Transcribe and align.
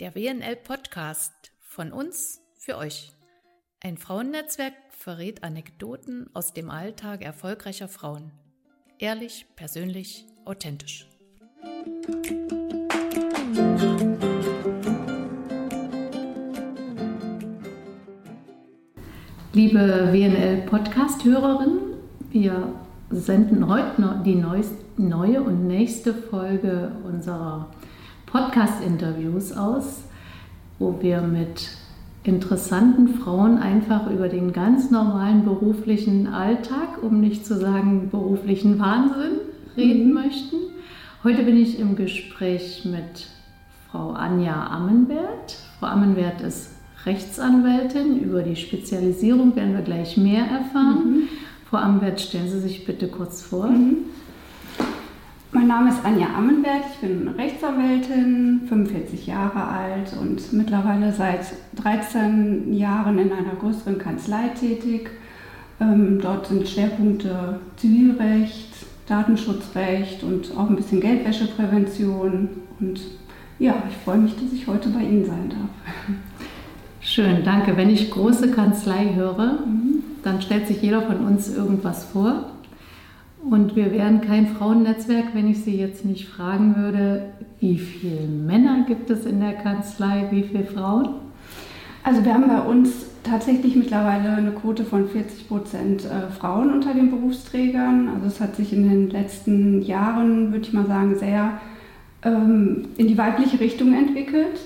Der 0.00 0.14
WNL 0.14 0.56
Podcast 0.56 1.52
von 1.60 1.92
uns 1.92 2.42
für 2.58 2.78
euch. 2.78 3.12
Ein 3.80 3.98
Frauennetzwerk 3.98 4.74
verrät 4.88 5.44
Anekdoten 5.44 6.28
aus 6.34 6.52
dem 6.52 6.70
Alltag 6.70 7.22
erfolgreicher 7.22 7.88
Frauen. 7.88 8.32
Ehrlich, 8.98 9.46
persönlich, 9.56 10.26
authentisch. 10.44 11.06
Liebe 19.52 20.12
WNL-Podcast-Hörerinnen, 20.12 21.94
wir 22.30 22.74
senden 23.10 23.68
heute 23.68 24.00
noch 24.00 24.22
die 24.22 24.42
neue 24.96 25.42
und 25.42 25.66
nächste 25.66 26.14
Folge 26.14 26.92
unserer 27.04 27.66
Podcast-Interviews 28.26 29.52
aus, 29.52 30.04
wo 30.78 30.96
wir 31.00 31.20
mit 31.20 31.70
interessanten 32.22 33.08
Frauen 33.08 33.58
einfach 33.58 34.08
über 34.10 34.28
den 34.28 34.52
ganz 34.52 34.90
normalen 34.90 35.44
beruflichen 35.44 36.28
Alltag, 36.28 37.02
um 37.02 37.20
nicht 37.20 37.44
zu 37.44 37.58
sagen 37.58 38.10
beruflichen 38.10 38.78
Wahnsinn, 38.78 39.40
reden 39.76 40.08
mhm. 40.08 40.14
möchten. 40.14 40.56
Heute 41.24 41.42
bin 41.42 41.56
ich 41.56 41.80
im 41.80 41.96
Gespräch 41.96 42.84
mit 42.84 43.26
Frau 43.90 44.10
Anja 44.10 44.68
Ammenwert. 44.68 45.56
Frau 45.80 45.86
Ammenwert 45.86 46.42
ist 46.42 46.76
Rechtsanwältin. 47.06 48.20
Über 48.20 48.42
die 48.42 48.56
Spezialisierung 48.56 49.56
werden 49.56 49.74
wir 49.74 49.82
gleich 49.82 50.16
mehr 50.16 50.44
erfahren. 50.44 51.22
Mhm. 51.22 51.28
Frau 51.70 51.76
Ammenwert, 51.76 52.20
stellen 52.20 52.50
Sie 52.50 52.58
sich 52.58 52.84
bitte 52.84 53.06
kurz 53.06 53.42
vor. 53.42 53.68
Mhm. 53.68 53.98
Mein 55.52 55.68
Name 55.68 55.90
ist 55.90 56.04
Anja 56.04 56.26
Ammenberg, 56.36 56.82
ich 56.92 56.98
bin 56.98 57.28
Rechtsanwältin, 57.28 58.62
45 58.68 59.28
Jahre 59.28 59.68
alt 59.68 60.12
und 60.20 60.52
mittlerweile 60.52 61.12
seit 61.12 61.46
13 61.76 62.74
Jahren 62.74 63.18
in 63.20 63.30
einer 63.30 63.54
größeren 63.54 63.98
Kanzlei 63.98 64.48
tätig. 64.48 65.10
Ähm, 65.80 66.18
dort 66.20 66.48
sind 66.48 66.66
Schwerpunkte 66.66 67.60
Zivilrecht, 67.76 68.72
Datenschutzrecht 69.06 70.24
und 70.24 70.50
auch 70.56 70.68
ein 70.68 70.76
bisschen 70.76 71.00
Geldwäscheprävention. 71.00 72.48
Und 72.80 73.00
ja, 73.60 73.80
ich 73.88 73.96
freue 73.98 74.18
mich, 74.18 74.34
dass 74.34 74.52
ich 74.52 74.66
heute 74.66 74.88
bei 74.88 75.02
Ihnen 75.02 75.24
sein 75.24 75.50
darf. 75.50 76.16
Schön, 77.00 77.44
danke. 77.44 77.76
Wenn 77.76 77.90
ich 77.90 78.10
große 78.10 78.50
Kanzlei 78.50 79.14
höre, 79.14 79.60
mhm. 79.64 79.99
Dann 80.22 80.42
stellt 80.42 80.66
sich 80.66 80.82
jeder 80.82 81.02
von 81.02 81.26
uns 81.26 81.54
irgendwas 81.54 82.04
vor. 82.04 82.46
Und 83.42 83.74
wir 83.74 83.90
wären 83.92 84.20
kein 84.20 84.48
Frauennetzwerk, 84.48 85.34
wenn 85.34 85.48
ich 85.48 85.64
Sie 85.64 85.76
jetzt 85.76 86.04
nicht 86.04 86.28
fragen 86.28 86.76
würde, 86.76 87.32
wie 87.58 87.78
viele 87.78 88.26
Männer 88.26 88.84
gibt 88.86 89.10
es 89.10 89.24
in 89.24 89.40
der 89.40 89.54
Kanzlei, 89.54 90.28
wie 90.30 90.42
viele 90.42 90.64
Frauen? 90.64 91.14
Also 92.02 92.24
wir 92.24 92.34
haben 92.34 92.48
bei 92.48 92.60
uns 92.60 93.06
tatsächlich 93.22 93.76
mittlerweile 93.76 94.30
eine 94.30 94.52
Quote 94.52 94.84
von 94.84 95.08
40 95.08 95.48
Prozent 95.48 96.04
äh, 96.04 96.30
Frauen 96.30 96.72
unter 96.72 96.94
den 96.94 97.10
Berufsträgern. 97.10 98.08
Also 98.08 98.26
es 98.26 98.40
hat 98.40 98.56
sich 98.56 98.72
in 98.72 98.88
den 98.88 99.10
letzten 99.10 99.82
Jahren, 99.82 100.52
würde 100.52 100.66
ich 100.66 100.72
mal 100.72 100.86
sagen, 100.86 101.18
sehr 101.18 101.60
ähm, 102.22 102.88
in 102.96 103.08
die 103.08 103.18
weibliche 103.18 103.60
Richtung 103.60 103.94
entwickelt. 103.94 104.60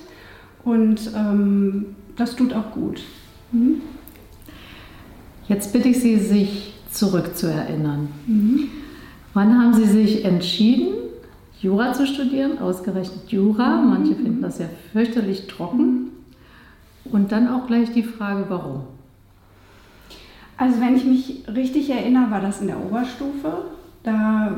Und 0.64 1.10
ähm, 1.16 1.86
das 2.16 2.36
tut 2.36 2.52
auch 2.52 2.72
gut. 2.72 3.02
Mhm. 3.52 3.80
Jetzt 5.48 5.72
bitte 5.72 5.88
ich 5.88 6.00
Sie, 6.00 6.16
sich 6.18 6.74
zurückzuerinnern. 6.90 8.08
Mhm. 8.26 8.68
Wann 9.34 9.58
haben 9.58 9.74
Sie 9.74 9.84
sich 9.84 10.24
entschieden, 10.24 10.94
Jura 11.60 11.92
zu 11.92 12.06
studieren? 12.06 12.58
Ausgerechnet 12.58 13.30
Jura. 13.30 13.80
Mhm. 13.80 13.90
Manche 13.90 14.14
finden 14.14 14.42
das 14.42 14.58
ja 14.58 14.66
fürchterlich 14.92 15.46
trocken. 15.46 16.10
Und 17.04 17.32
dann 17.32 17.48
auch 17.48 17.66
gleich 17.66 17.92
die 17.92 18.02
Frage, 18.02 18.46
warum? 18.48 18.84
Also 20.56 20.80
wenn 20.80 20.96
ich 20.96 21.04
mich 21.04 21.44
richtig 21.54 21.90
erinnere, 21.90 22.30
war 22.30 22.40
das 22.40 22.60
in 22.60 22.68
der 22.68 22.82
Oberstufe. 22.82 23.64
Da, 24.04 24.56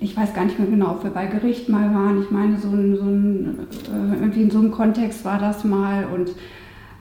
ich 0.00 0.16
weiß 0.16 0.32
gar 0.32 0.44
nicht 0.44 0.58
mehr 0.58 0.68
genau, 0.68 0.92
ob 0.92 1.04
wir 1.04 1.10
bei 1.10 1.26
Gericht 1.26 1.68
mal 1.68 1.92
waren. 1.94 2.22
Ich 2.22 2.30
meine, 2.30 2.58
so 2.58 2.68
ein, 2.68 2.96
so 2.96 3.02
ein, 3.02 3.58
äh, 3.92 4.20
irgendwie 4.20 4.42
in 4.42 4.50
so 4.50 4.58
einem 4.58 4.70
Kontext 4.70 5.24
war 5.24 5.38
das 5.38 5.64
mal. 5.64 6.06
Und 6.06 6.30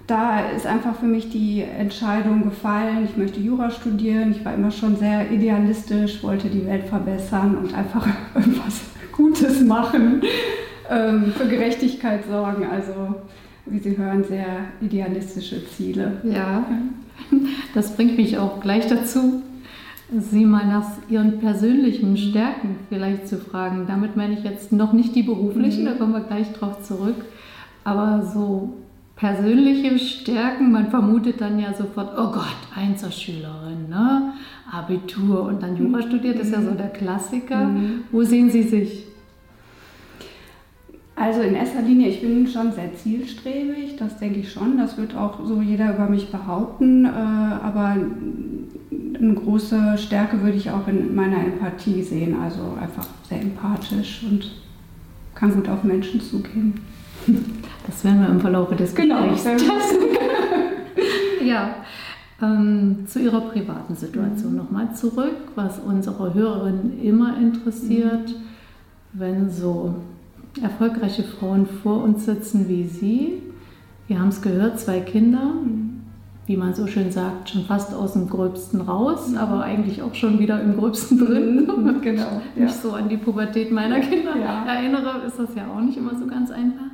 da 0.07 0.49
ist 0.49 0.65
einfach 0.65 0.95
für 0.95 1.05
mich 1.05 1.29
die 1.29 1.61
Entscheidung 1.61 2.43
gefallen, 2.43 3.05
ich 3.05 3.15
möchte 3.15 3.39
Jura 3.39 3.69
studieren. 3.71 4.31
Ich 4.31 4.43
war 4.43 4.53
immer 4.53 4.71
schon 4.71 4.97
sehr 4.97 5.31
idealistisch, 5.31 6.23
wollte 6.23 6.49
die 6.49 6.65
Welt 6.65 6.87
verbessern 6.87 7.57
und 7.57 7.73
einfach 7.73 8.05
irgendwas 8.35 8.81
Gutes 9.11 9.61
machen, 9.61 10.21
ähm, 10.89 11.31
für 11.37 11.47
Gerechtigkeit 11.47 12.25
sorgen. 12.29 12.65
Also, 12.69 13.15
wie 13.65 13.79
Sie 13.79 13.97
hören, 13.97 14.25
sehr 14.25 14.65
idealistische 14.81 15.65
Ziele. 15.67 16.17
Ja, 16.23 16.65
das 17.73 17.95
bringt 17.95 18.17
mich 18.17 18.37
auch 18.37 18.59
gleich 18.59 18.87
dazu, 18.87 19.41
Sie 20.15 20.45
mal 20.45 20.67
nach 20.67 20.85
Ihren 21.09 21.39
persönlichen 21.39 22.17
Stärken 22.17 22.75
vielleicht 22.89 23.27
zu 23.27 23.37
fragen. 23.37 23.85
Damit 23.87 24.17
meine 24.17 24.33
ich 24.33 24.43
jetzt 24.43 24.71
noch 24.71 24.91
nicht 24.93 25.15
die 25.15 25.23
beruflichen, 25.23 25.83
mhm. 25.83 25.85
da 25.85 25.93
kommen 25.93 26.11
wir 26.11 26.21
gleich 26.21 26.51
drauf 26.51 26.83
zurück. 26.83 27.15
Aber 27.83 28.23
so 28.33 28.75
persönliche 29.15 29.99
Stärken, 29.99 30.71
man 30.71 30.89
vermutet 30.89 31.39
dann 31.39 31.59
ja 31.59 31.73
sofort, 31.73 32.13
oh 32.17 32.31
Gott, 32.31 32.57
Einzelschülerin, 32.75 33.89
ne? 33.89 34.33
Abitur 34.71 35.43
und 35.43 35.61
dann 35.61 35.77
Jura 35.77 36.01
studiert, 36.01 36.39
ist 36.39 36.51
ja 36.51 36.61
so 36.61 36.71
der 36.71 36.89
Klassiker. 36.89 37.65
Mhm. 37.65 38.03
Wo 38.11 38.23
sehen 38.23 38.49
Sie 38.49 38.63
sich? 38.63 39.05
Also 41.15 41.41
in 41.41 41.53
erster 41.53 41.83
Linie, 41.83 42.09
ich 42.09 42.21
bin 42.21 42.47
schon 42.47 42.71
sehr 42.71 42.95
zielstrebig, 42.95 43.97
das 43.97 44.17
denke 44.17 44.39
ich 44.39 44.51
schon. 44.51 44.77
Das 44.77 44.97
wird 44.97 45.15
auch 45.15 45.45
so 45.45 45.61
jeder 45.61 45.93
über 45.93 46.09
mich 46.09 46.31
behaupten. 46.31 47.05
Äh, 47.05 47.09
aber 47.09 47.95
eine 49.19 49.33
große 49.35 49.97
Stärke 49.99 50.41
würde 50.41 50.57
ich 50.57 50.71
auch 50.71 50.87
in 50.87 51.13
meiner 51.13 51.37
Empathie 51.37 52.01
sehen. 52.01 52.35
Also 52.41 52.75
einfach 52.81 53.05
sehr 53.29 53.41
empathisch 53.41 54.23
und 54.27 54.51
kann 55.35 55.53
gut 55.53 55.69
auf 55.69 55.83
Menschen 55.83 56.19
zugehen. 56.19 56.73
Das 57.85 58.03
werden 58.03 58.21
wir 58.21 58.29
im 58.29 58.39
Verlauf 58.39 58.75
des 58.75 58.95
genau, 58.95 59.29
Gesprächs 59.29 59.63
testen. 59.63 60.07
ja, 61.45 61.75
ähm, 62.41 63.05
zu 63.07 63.19
Ihrer 63.19 63.41
privaten 63.41 63.95
Situation 63.95 64.51
mhm. 64.51 64.57
nochmal 64.57 64.93
zurück, 64.95 65.35
was 65.55 65.79
unsere 65.79 66.33
Hörerinnen 66.33 67.01
immer 67.01 67.37
interessiert, 67.37 68.29
mhm. 68.29 68.35
wenn 69.13 69.49
so 69.49 69.95
erfolgreiche 70.61 71.23
Frauen 71.23 71.65
vor 71.65 72.03
uns 72.03 72.25
sitzen 72.25 72.67
wie 72.67 72.85
Sie. 72.85 73.41
Wir 74.07 74.19
haben 74.19 74.29
es 74.29 74.41
gehört, 74.41 74.79
zwei 74.79 74.99
Kinder, 74.99 75.53
wie 76.45 76.57
man 76.57 76.73
so 76.73 76.87
schön 76.87 77.11
sagt, 77.11 77.49
schon 77.49 77.63
fast 77.65 77.93
aus 77.93 78.13
dem 78.13 78.29
Gröbsten 78.29 78.81
raus, 78.81 79.29
mhm. 79.29 79.37
aber 79.37 79.63
eigentlich 79.63 80.01
auch 80.01 80.13
schon 80.13 80.39
wieder 80.39 80.61
im 80.61 80.77
Gröbsten 80.77 81.19
drin. 81.19 81.65
Mhm, 81.65 82.01
genau. 82.01 82.41
Wenn 82.55 82.67
ich 82.67 82.73
so 82.73 82.91
an 82.91 83.09
die 83.09 83.17
Pubertät 83.17 83.71
meiner 83.71 83.99
Kinder 83.99 84.35
ja. 84.37 84.65
erinnere, 84.65 85.21
ist 85.25 85.39
das 85.39 85.55
ja 85.55 85.67
auch 85.73 85.81
nicht 85.81 85.97
immer 85.97 86.15
so 86.15 86.27
ganz 86.27 86.51
einfach. 86.51 86.85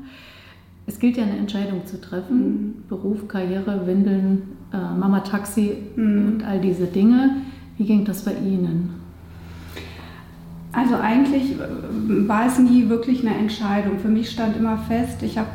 Es 0.90 0.98
gilt 0.98 1.18
ja 1.18 1.24
eine 1.24 1.38
Entscheidung 1.38 1.86
zu 1.86 2.02
treffen. 2.02 2.38
Mhm. 2.40 2.74
Beruf, 2.90 3.28
Karriere, 3.28 3.86
Windeln, 3.86 4.42
äh, 4.74 4.78
Mama 4.78 5.20
Taxi 5.20 5.78
mhm. 5.96 6.28
und 6.28 6.44
all 6.44 6.60
diese 6.60 6.88
Dinge. 6.88 7.36
Wie 7.78 7.86
ging 7.86 8.06
das 8.06 8.26
bei 8.26 8.34
Ihnen? 8.34 8.96
Also 10.72 10.96
eigentlich 10.96 11.52
äh, 11.52 12.28
war 12.28 12.48
es 12.48 12.58
nie 12.58 12.90
wirklich 12.90 13.22
eine 13.22 13.38
Entscheidung. 13.38 14.00
Für 14.00 14.08
mich 14.08 14.32
stand 14.32 14.58
immer 14.58 14.80
fest, 14.80 15.22
ich 15.22 15.38
habe 15.38 15.50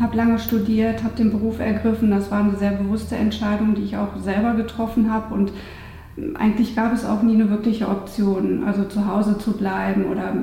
hab 0.00 0.14
lange 0.14 0.38
studiert, 0.38 1.02
habe 1.02 1.16
den 1.16 1.32
Beruf 1.32 1.58
ergriffen. 1.58 2.12
Das 2.12 2.30
war 2.30 2.44
eine 2.44 2.54
sehr 2.56 2.70
bewusste 2.70 3.16
Entscheidung, 3.16 3.74
die 3.74 3.82
ich 3.82 3.96
auch 3.96 4.20
selber 4.20 4.54
getroffen 4.54 5.12
habe. 5.12 5.34
Und 5.34 5.50
eigentlich 6.34 6.74
gab 6.74 6.92
es 6.92 7.04
auch 7.04 7.22
nie 7.22 7.34
eine 7.34 7.50
wirkliche 7.50 7.88
Option, 7.88 8.64
also 8.64 8.84
zu 8.84 9.06
Hause 9.06 9.38
zu 9.38 9.52
bleiben 9.56 10.06
oder 10.06 10.34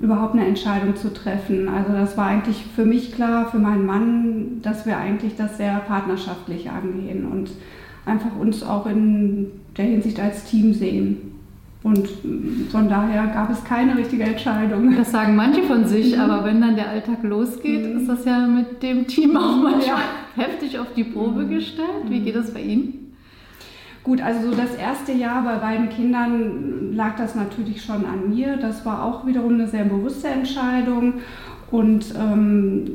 überhaupt 0.00 0.34
eine 0.34 0.46
Entscheidung 0.46 0.96
zu 0.96 1.12
treffen. 1.12 1.68
Also 1.68 1.92
das 1.92 2.16
war 2.16 2.26
eigentlich 2.26 2.64
für 2.74 2.84
mich 2.84 3.12
klar, 3.12 3.50
für 3.50 3.58
meinen 3.58 3.86
Mann, 3.86 4.60
dass 4.62 4.86
wir 4.86 4.96
eigentlich 4.96 5.36
das 5.36 5.56
sehr 5.56 5.76
partnerschaftlich 5.80 6.70
angehen 6.70 7.26
und 7.26 7.50
einfach 8.06 8.36
uns 8.38 8.62
auch 8.62 8.86
in 8.86 9.46
der 9.76 9.84
Hinsicht 9.84 10.18
als 10.20 10.44
Team 10.44 10.72
sehen. 10.74 11.18
Und 11.82 12.08
von 12.70 12.90
daher 12.90 13.28
gab 13.28 13.50
es 13.50 13.64
keine 13.64 13.96
richtige 13.96 14.24
Entscheidung. 14.24 14.94
Das 14.96 15.12
sagen 15.12 15.34
manche 15.34 15.62
von 15.62 15.86
sich, 15.86 16.14
mhm. 16.14 16.20
aber 16.20 16.44
wenn 16.44 16.60
dann 16.60 16.76
der 16.76 16.90
Alltag 16.90 17.22
losgeht, 17.22 17.86
mhm. 17.86 18.00
ist 18.00 18.08
das 18.08 18.24
ja 18.26 18.46
mit 18.46 18.82
dem 18.82 19.06
Team 19.06 19.36
auch 19.36 19.56
manchmal 19.56 19.86
ja. 19.86 20.44
heftig 20.44 20.78
auf 20.78 20.88
die 20.94 21.04
Probe 21.04 21.44
mhm. 21.44 21.50
gestellt. 21.50 22.04
Wie 22.08 22.20
geht 22.20 22.36
das 22.36 22.52
bei 22.52 22.60
Ihnen? 22.60 22.99
Gut, 24.02 24.22
also 24.22 24.50
so 24.50 24.56
das 24.56 24.74
erste 24.76 25.12
Jahr 25.12 25.42
bei 25.42 25.56
beiden 25.56 25.90
Kindern 25.90 26.94
lag 26.94 27.16
das 27.16 27.34
natürlich 27.34 27.84
schon 27.84 28.06
an 28.06 28.30
mir. 28.30 28.56
Das 28.56 28.86
war 28.86 29.04
auch 29.04 29.26
wiederum 29.26 29.54
eine 29.54 29.68
sehr 29.68 29.84
bewusste 29.84 30.28
Entscheidung. 30.28 31.14
Und 31.70 32.14
ähm, 32.18 32.90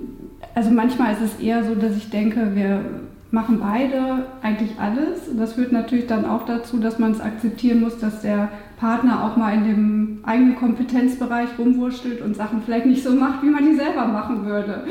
also 0.56 0.72
manchmal 0.72 1.14
ist 1.14 1.22
es 1.22 1.40
eher 1.40 1.64
so, 1.64 1.76
dass 1.76 1.96
ich 1.96 2.10
denke, 2.10 2.56
wir 2.56 2.82
machen 3.30 3.60
beide 3.60 4.26
eigentlich 4.42 4.72
alles. 4.80 5.30
Das 5.38 5.54
führt 5.54 5.72
natürlich 5.72 6.08
dann 6.08 6.26
auch 6.26 6.46
dazu, 6.46 6.80
dass 6.80 6.98
man 6.98 7.12
es 7.12 7.22
akzeptieren 7.22 7.82
muss, 7.82 8.00
dass 8.00 8.22
der 8.22 8.50
Partner 8.78 9.24
auch 9.26 9.38
mal 9.38 9.54
in 9.54 9.64
dem 9.66 10.20
eigenen 10.24 10.56
Kompetenzbereich 10.56 11.50
rumwurschtelt 11.60 12.22
und 12.22 12.36
Sachen 12.36 12.64
vielleicht 12.64 12.88
nicht 12.88 13.04
so 13.04 13.12
macht, 13.12 13.44
wie 13.44 13.50
man 13.50 13.66
die 13.66 13.76
selber 13.76 14.08
machen 14.08 14.46
würde. 14.46 14.86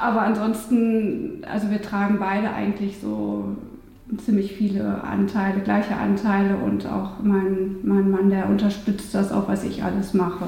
Aber 0.00 0.22
ansonsten, 0.22 1.42
also 1.50 1.70
wir 1.70 1.82
tragen 1.82 2.18
beide 2.18 2.50
eigentlich 2.52 2.98
so 2.98 3.56
ziemlich 4.18 4.52
viele 4.52 5.02
Anteile, 5.04 5.60
gleiche 5.60 5.96
Anteile 5.96 6.56
und 6.56 6.86
auch 6.86 7.22
mein, 7.22 7.76
mein 7.82 8.10
Mann, 8.10 8.30
der 8.30 8.48
unterstützt 8.48 9.14
das 9.14 9.32
auch, 9.32 9.48
was 9.48 9.64
ich 9.64 9.82
alles 9.82 10.14
mache. 10.14 10.46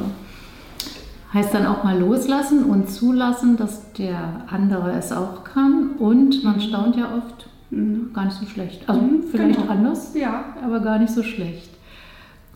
Heißt 1.32 1.52
dann 1.52 1.66
auch 1.66 1.84
mal 1.84 1.98
loslassen 1.98 2.64
und 2.64 2.88
zulassen, 2.88 3.56
dass 3.56 3.92
der 3.92 4.44
andere 4.46 4.92
es 4.92 5.12
auch 5.12 5.44
kann 5.44 5.90
und 5.98 6.44
man 6.44 6.60
staunt 6.60 6.96
ja 6.96 7.16
oft, 7.16 7.48
mhm. 7.70 8.10
gar 8.12 8.26
nicht 8.26 8.36
so 8.36 8.46
schlecht. 8.46 8.88
Also 8.88 9.00
mhm, 9.02 9.22
vielleicht 9.30 9.58
genau. 9.60 9.70
anders, 9.70 10.14
ja. 10.14 10.44
aber 10.64 10.80
gar 10.80 10.98
nicht 10.98 11.12
so 11.12 11.22
schlecht. 11.22 11.70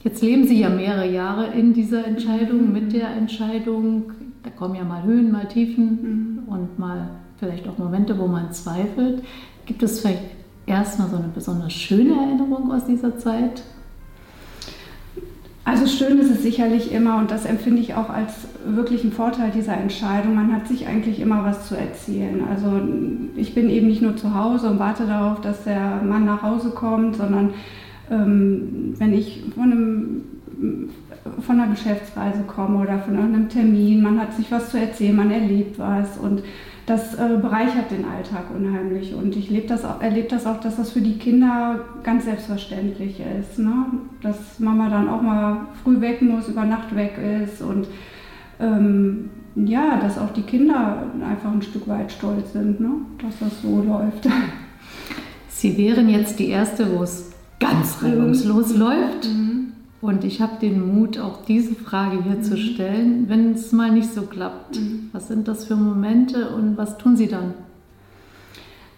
Jetzt 0.03 0.23
leben 0.23 0.47
Sie 0.47 0.59
ja 0.59 0.71
mehrere 0.71 1.11
Jahre 1.11 1.49
in 1.49 1.75
dieser 1.75 2.07
Entscheidung, 2.07 2.73
mit 2.73 2.93
der 2.93 3.09
Entscheidung. 3.11 4.13
Da 4.43 4.51
kommen 4.51 4.75
ja 4.75 4.85
mal 4.85 5.03
Höhen, 5.03 5.31
mal 5.31 5.47
Tiefen 5.47 6.43
mhm. 6.47 6.53
und 6.53 6.79
mal 6.79 7.11
vielleicht 7.39 7.69
auch 7.69 7.77
Momente, 7.77 8.19
wo 8.19 8.27
man 8.27 8.53
zweifelt. 8.53 9.23
Gibt 9.67 9.83
es 9.83 10.01
vielleicht 10.01 10.40
erstmal 10.71 11.09
so 11.09 11.17
eine 11.17 11.29
besonders 11.29 11.73
schöne 11.73 12.15
Erinnerung 12.15 12.73
aus 12.73 12.87
dieser 12.87 13.19
Zeit? 13.19 13.63
Also 15.65 15.87
schön 15.87 16.19
ist 16.19 16.31
es 16.31 16.43
sicherlich 16.43 16.93
immer 16.93 17.19
und 17.19 17.31
das 17.31 17.45
empfinde 17.45 17.81
ich 17.81 17.95
auch 17.95 18.09
als 18.09 18.49
wirklichen 18.65 19.13
Vorteil 19.13 19.51
dieser 19.51 19.77
Entscheidung. 19.77 20.35
Man 20.35 20.53
hat 20.53 20.67
sich 20.67 20.87
eigentlich 20.87 21.21
immer 21.21 21.45
was 21.45 21.69
zu 21.69 21.77
erzählen. 21.77 22.43
Also 22.51 22.81
ich 23.37 23.55
bin 23.55 23.69
eben 23.69 23.87
nicht 23.87 24.03
nur 24.03 24.17
zu 24.17 24.35
Hause 24.35 24.71
und 24.71 24.79
warte 24.79 25.07
darauf, 25.07 25.41
dass 25.43 25.65
der 25.65 26.03
Mann 26.03 26.25
nach 26.25 26.43
Hause 26.43 26.71
kommt, 26.71 27.17
sondern 27.17 27.51
ähm, 28.11 28.95
wenn 28.99 29.13
ich 29.13 29.45
von, 29.55 29.71
einem, 29.71 30.25
von 31.41 31.61
einer 31.61 31.71
Geschäftsreise 31.71 32.43
komme 32.47 32.79
oder 32.79 32.99
von 32.99 33.17
einem 33.17 33.49
Termin, 33.49 34.03
man 34.03 34.19
hat 34.19 34.35
sich 34.35 34.51
was 34.51 34.71
zu 34.71 34.81
erzählen, 34.81 35.15
man 35.15 35.31
erlebt 35.31 35.79
was 35.79 36.19
und 36.19 36.43
das 36.91 37.15
äh, 37.15 37.39
bereichert 37.41 37.93
den 37.93 38.05
Alltag 38.05 38.47
unheimlich. 38.53 39.15
Und 39.15 39.37
ich 39.37 39.49
das 39.67 39.85
erlebe 39.85 40.29
das 40.29 40.45
auch, 40.45 40.61
dass 40.61 40.77
das 40.77 40.91
für 40.91 41.01
die 41.01 41.19
Kinder 41.19 41.85
ganz 42.03 42.25
selbstverständlich 42.25 43.21
ist. 43.21 43.61
Ne? 43.61 43.87
Dass 44.23 44.59
Mama 44.59 44.89
dann 44.89 45.09
auch 45.09 45.23
mal 45.23 45.69
früh 45.85 46.01
weg 46.01 46.21
muss, 46.21 46.49
über 46.49 46.65
Nacht 46.65 46.95
weg 46.97 47.13
ist 47.45 47.63
und 47.63 47.87
ähm, 48.59 49.31
ja, 49.55 49.99
dass 50.01 50.19
auch 50.19 50.33
die 50.33 50.43
Kinder 50.43 51.05
einfach 51.29 51.53
ein 51.53 51.63
Stück 51.63 51.87
weit 51.87 52.11
stolz 52.11 52.53
sind, 52.53 52.81
ne? 52.81 52.91
dass 53.23 53.39
das 53.39 53.63
so 53.63 53.83
läuft. 53.83 54.29
Sie 55.49 55.77
wären 55.77 56.09
jetzt 56.09 56.39
die 56.41 56.49
Erste, 56.49 56.97
wo 56.97 57.05
es 57.05 57.31
ganz 57.61 58.03
reibungslos 58.03 58.75
mhm. 58.75 58.81
läuft. 58.81 59.29
Mhm. 59.29 59.73
Und 60.01 60.25
ich 60.25 60.41
habe 60.41 60.59
den 60.61 60.95
Mut, 60.95 61.19
auch 61.19 61.45
diese 61.45 61.75
Frage 61.75 62.23
hier 62.23 62.37
mhm. 62.37 62.43
zu 62.43 62.57
stellen, 62.57 63.29
wenn 63.29 63.53
es 63.53 63.73
mal 63.73 63.91
nicht 63.91 64.13
so 64.13 64.23
klappt. 64.23 64.81
Mhm. 64.81 65.11
Was 65.13 65.29
sind 65.29 65.47
das 65.47 65.67
für 65.67 65.77
Momente 65.77 66.51
und 66.51 66.79
was 66.79 66.97
tun 66.97 67.17
Sie 67.17 67.29
dann? 67.29 67.55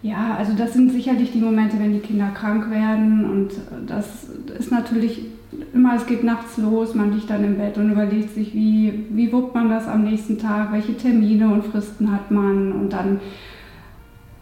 Ja, 0.03 0.35
also 0.37 0.53
das 0.57 0.73
sind 0.73 0.91
sicherlich 0.91 1.33
die 1.33 1.41
Momente, 1.41 1.79
wenn 1.79 1.93
die 1.93 2.01
Kinder 2.01 2.31
krank 2.35 2.71
werden 2.71 3.25
und 3.25 3.53
das 3.87 4.27
ist 4.59 4.73
natürlich 4.73 5.27
immer, 5.73 5.95
es 5.95 6.07
geht 6.07 6.25
nachts 6.25 6.57
los, 6.57 6.95
man 6.95 7.13
liegt 7.13 7.31
dann 7.31 7.45
im 7.45 7.57
Bett 7.57 7.79
und 7.79 7.93
überlegt 7.93 8.35
sich, 8.35 8.53
wie, 8.53 9.07
wie 9.11 9.33
wuppt 9.33 9.55
man 9.55 9.69
das 9.69 9.87
am 9.87 10.03
nächsten 10.03 10.39
Tag, 10.39 10.73
welche 10.73 10.97
Termine 10.97 11.53
und 11.53 11.67
Fristen 11.67 12.11
hat 12.11 12.33
man 12.33 12.73
und 12.73 12.93
dann 12.93 13.21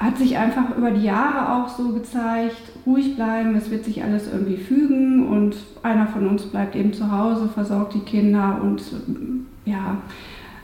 hat 0.01 0.17
sich 0.17 0.39
einfach 0.39 0.77
über 0.77 0.91
die 0.91 1.05
Jahre 1.05 1.53
auch 1.53 1.69
so 1.69 1.93
gezeigt, 1.93 2.57
ruhig 2.87 3.17
bleiben, 3.17 3.55
es 3.55 3.71
wird 3.71 3.85
sich 3.85 4.03
alles 4.03 4.33
irgendwie 4.33 4.57
fügen 4.57 5.29
und 5.29 5.57
einer 5.83 6.07
von 6.07 6.27
uns 6.27 6.45
bleibt 6.45 6.75
eben 6.75 6.95
zu 6.95 7.13
Hause, 7.13 7.49
versorgt 7.49 7.95
die 7.95 8.01
Kinder 8.01 8.61
und 8.63 8.83
ja, 9.67 9.99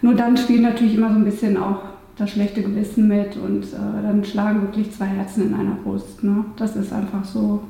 nur 0.01 0.15
dann 0.15 0.39
spielt 0.39 0.63
natürlich 0.63 0.97
immer 0.97 1.11
so 1.11 1.17
ein 1.17 1.25
bisschen 1.25 1.59
auch 1.59 1.81
das 2.17 2.31
schlechte 2.31 2.63
Gewissen 2.63 3.09
mit 3.09 3.37
und 3.37 3.65
äh, 3.65 4.03
dann 4.03 4.25
schlagen 4.25 4.63
wirklich 4.63 4.91
zwei 4.93 5.05
Herzen 5.05 5.49
in 5.49 5.55
einer 5.55 5.75
Brust. 5.85 6.25
Ne? 6.25 6.47
Das 6.57 6.75
ist 6.75 6.91
einfach 6.91 7.25
so, 7.25 7.61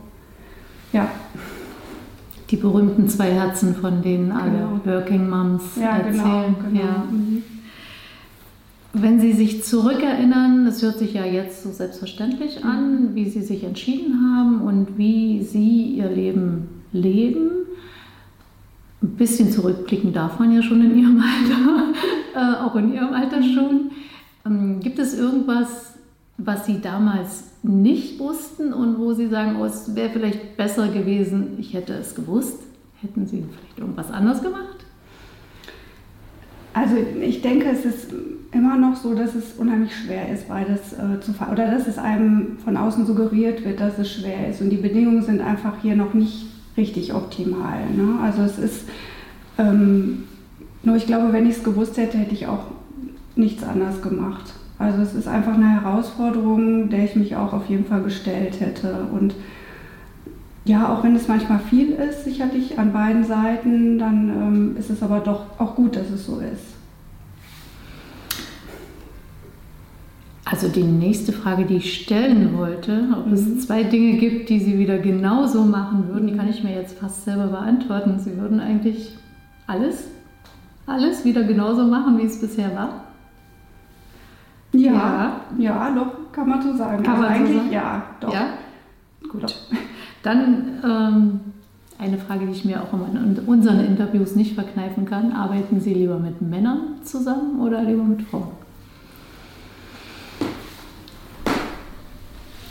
ja. 0.93 1.09
Die 2.49 2.57
berühmten 2.57 3.09
zwei 3.09 3.33
Herzen, 3.33 3.75
von 3.75 4.03
denen 4.03 4.31
alle 4.31 4.53
genau. 4.53 4.99
Working 4.99 5.29
Moms 5.29 5.63
ja, 5.75 5.99
genau, 5.99 6.07
erzählen. 6.07 6.57
Genau, 6.59 6.69
genau. 6.69 6.81
Ja. 6.81 7.05
Mhm. 7.11 7.43
Wenn 8.99 9.21
Sie 9.21 9.35
sich 9.35 9.63
zurückerinnern, 9.63 10.65
das 10.65 10.81
hört 10.81 10.99
sich 10.99 11.13
ja 11.13 11.27
jetzt 11.27 11.63
so 11.63 11.71
selbstverständlich 11.71 12.65
an, 12.65 13.15
wie 13.15 13.29
Sie 13.29 13.43
sich 13.43 13.63
entschieden 13.63 14.35
haben 14.35 14.63
und 14.63 14.97
wie 14.97 15.43
Sie 15.43 15.97
Ihr 15.97 16.09
Leben 16.09 16.83
leben. 16.93 17.51
Ein 19.03 19.17
bisschen 19.17 19.53
zurückblicken 19.53 20.15
darf 20.15 20.39
man 20.39 20.51
ja 20.51 20.63
schon 20.63 20.81
in 20.81 20.99
Ihrem 20.99 21.23
Alter, 22.35 22.57
äh, 22.57 22.65
auch 22.65 22.75
in 22.77 22.95
Ihrem 22.95 23.13
Alter 23.13 23.43
schon. 23.43 23.91
Ähm, 24.47 24.81
gibt 24.81 24.99
es 24.99 25.13
irgendwas, 25.13 25.99
was 26.39 26.65
Sie 26.65 26.81
damals 26.81 27.51
nicht 27.63 28.19
wussten 28.19 28.73
und 28.73 28.99
wo 28.99 29.13
Sie 29.13 29.29
sagen, 29.29 29.57
oh, 29.61 29.67
es 29.67 29.95
wäre 29.95 30.09
vielleicht 30.09 30.57
besser 30.57 30.89
gewesen, 30.89 31.57
ich 31.59 31.75
hätte 31.75 31.93
es 31.93 32.15
gewusst? 32.15 32.61
Hätten 33.03 33.27
Sie 33.27 33.45
vielleicht 33.45 33.79
irgendwas 33.79 34.11
anders 34.11 34.43
gemacht? 34.43 34.86
Also 36.77 36.95
ich 37.23 37.41
denke, 37.41 37.71
es 37.71 37.87
ist 37.87 38.13
immer 38.53 38.77
noch 38.77 38.97
so, 38.97 39.15
dass 39.15 39.35
es 39.35 39.55
unheimlich 39.55 39.97
schwer 39.97 40.31
ist, 40.31 40.47
beides 40.47 40.93
äh, 40.93 41.19
zu 41.23 41.33
fahren. 41.33 41.53
Oder 41.53 41.71
dass 41.71 41.87
es 41.87 41.97
einem 41.97 42.59
von 42.63 42.77
außen 42.77 43.07
suggeriert 43.07 43.65
wird, 43.65 43.81
dass 43.81 43.99
es 43.99 44.13
schwer 44.13 44.51
ist. 44.51 44.61
Und 44.61 44.69
die 44.69 44.77
Bedingungen 44.77 45.23
sind 45.23 45.41
einfach 45.41 45.81
hier 45.81 45.97
noch 45.97 46.13
nicht 46.13 46.45
richtig 46.77 47.15
optimal. 47.15 47.79
Ne? 47.97 48.19
Also 48.23 48.43
es 48.43 48.59
ist, 48.59 48.89
ähm, 49.57 50.25
nur 50.83 50.97
ich 50.97 51.07
glaube, 51.07 51.33
wenn 51.33 51.47
ich 51.47 51.57
es 51.57 51.65
gewusst 51.65 51.97
hätte, 51.97 52.19
hätte 52.19 52.35
ich 52.35 52.47
auch 52.47 52.67
nichts 53.37 53.65
anders 53.65 54.03
gemacht. 54.03 54.53
Also 54.79 55.01
es 55.01 55.15
ist 55.15 55.29
einfach 55.29 55.55
eine 55.55 55.81
Herausforderung, 55.81 56.91
der 56.91 57.05
ich 57.05 57.17
mich 57.17 57.37
auch 57.37 57.55
auf 57.55 57.71
jeden 57.71 57.87
Fall 57.87 58.03
gestellt 58.03 58.61
hätte. 58.61 59.07
Und 59.15 59.35
ja, 60.67 60.93
auch 60.93 61.05
wenn 61.05 61.15
es 61.15 61.29
manchmal 61.29 61.61
viel 61.61 61.93
ist, 61.93 62.25
sicherlich 62.25 62.79
an 62.79 62.93
beiden 62.93 63.25
Seiten, 63.25 63.99
dann 63.99 64.29
ähm, 64.29 64.77
ist 64.77 64.91
es 64.91 65.03
aber 65.03 65.21
doch 65.21 65.47
auch 65.59 65.77
gut, 65.77 65.97
dass 65.97 66.11
es 66.11 66.27
so 66.27 66.41
ist. 66.41 66.75
Also 70.45 70.69
die 70.69 70.83
nächste 70.83 71.33
Frage, 71.33 71.65
die 71.65 71.77
ich 71.77 72.03
stellen 72.03 72.57
wollte, 72.57 73.09
ob 73.17 73.27
mhm. 73.27 73.33
es 73.33 73.67
zwei 73.67 73.85
Dinge 73.85 74.17
gibt, 74.17 74.49
die 74.49 74.61
Sie 74.61 74.79
wieder 74.79 74.99
genauso 74.99 75.65
machen 75.65 76.09
würden, 76.09 76.29
die 76.29 76.37
kann 76.37 76.49
ich 76.49 76.63
mir 76.63 76.75
jetzt 76.75 76.99
fast 76.99 77.25
selber 77.25 77.49
beantworten. 77.49 78.19
Sie 78.19 78.37
würden 78.37 78.61
eigentlich 78.61 79.17
alles, 79.67 80.09
alles 80.87 81.25
wieder 81.25 81.45
genauso 81.45 81.85
machen, 81.85 82.19
wie 82.19 82.27
es 82.27 82.41
bisher 82.41 82.75
war? 82.75 83.05
Ja, 84.73 84.93
ja, 84.93 85.41
ja 85.59 85.95
doch, 85.95 86.33
kann 86.33 86.49
man 86.49 86.63
so 86.63 86.77
sagen. 86.77 87.03
Kann 87.03 87.15
also 87.15 87.23
man 87.23 87.33
eigentlich 87.33 87.57
so 87.57 87.63
sagen? 87.63 87.73
ja, 87.73 88.03
doch. 88.21 88.33
Ja? 88.33 88.47
Gut. 89.29 89.43
Doch. 89.43 89.66
Dann 90.27 90.81
ähm, 90.83 91.41
eine 91.99 92.19
Frage, 92.19 92.47
die 92.47 92.51
ich 92.51 92.65
mir 92.65 92.83
auch 92.83 92.93
in 92.93 93.39
unseren 93.47 93.79
Interviews 93.79 94.35
nicht 94.35 94.57
verkneifen 94.57 95.05
kann. 95.05 95.31
Arbeiten 95.31 95.81
Sie 95.81 95.95
lieber 95.95 96.19
mit 96.19 96.43
Männern 96.43 96.97
zusammen 97.05 97.61
oder 97.61 97.85
lieber 97.85 98.03
mit 98.03 98.23
Frauen? 98.23 98.49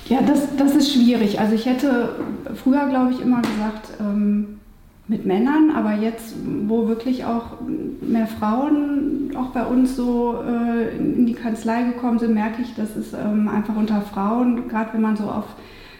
Ja, 0.09 0.19
das, 0.21 0.53
das 0.57 0.75
ist 0.75 0.91
schwierig. 0.91 1.39
Also 1.39 1.55
ich 1.55 1.65
hätte 1.65 2.09
früher, 2.55 2.89
glaube 2.89 3.11
ich, 3.13 3.21
immer 3.21 3.41
gesagt, 3.41 3.93
ähm, 4.01 4.59
mit 5.07 5.25
Männern, 5.25 5.71
aber 5.73 5.93
jetzt, 5.93 6.35
wo 6.67 6.89
wirklich 6.89 7.23
auch 7.23 7.61
mehr 8.01 8.27
Frauen 8.27 9.31
auch 9.37 9.51
bei 9.51 9.65
uns 9.65 9.95
so 9.95 10.43
äh, 10.45 10.97
in 10.97 11.25
die 11.25 11.33
Kanzlei 11.33 11.83
gekommen 11.83 12.19
sind, 12.19 12.33
merke 12.33 12.61
ich, 12.61 12.75
dass 12.75 12.97
es 12.97 13.13
ähm, 13.13 13.47
einfach 13.47 13.77
unter 13.77 14.01
Frauen, 14.01 14.67
gerade 14.67 14.91
wenn 14.91 15.01
man 15.01 15.15
so 15.15 15.23
auf 15.23 15.45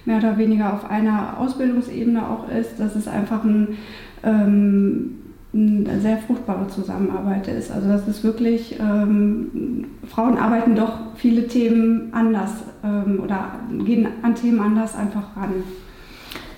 mehr 0.06 0.18
oder 0.18 0.38
weniger 0.38 0.74
auf 0.74 0.90
einer 0.90 1.38
Ausbildungsebene 1.40 2.28
auch 2.28 2.50
ist, 2.50 2.80
dass 2.80 2.96
es 2.96 3.08
einfach 3.08 3.44
ein, 3.44 3.78
ähm, 4.24 5.16
eine 5.54 6.00
sehr 6.02 6.18
fruchtbare 6.18 6.68
Zusammenarbeit 6.68 7.48
ist. 7.48 7.72
Also 7.72 7.88
das 7.88 8.08
ist 8.08 8.24
wirklich, 8.24 8.80
ähm, 8.80 9.86
Frauen 10.08 10.38
arbeiten 10.38 10.76
doch 10.76 11.16
viele 11.16 11.48
Themen 11.48 12.14
anders 12.14 12.52
ähm, 12.84 13.22
oder 13.24 13.60
gehen 13.84 14.08
an 14.22 14.36
Themen 14.36 14.60
anders 14.60 14.96
einfach 14.96 15.36
ran. 15.36 15.64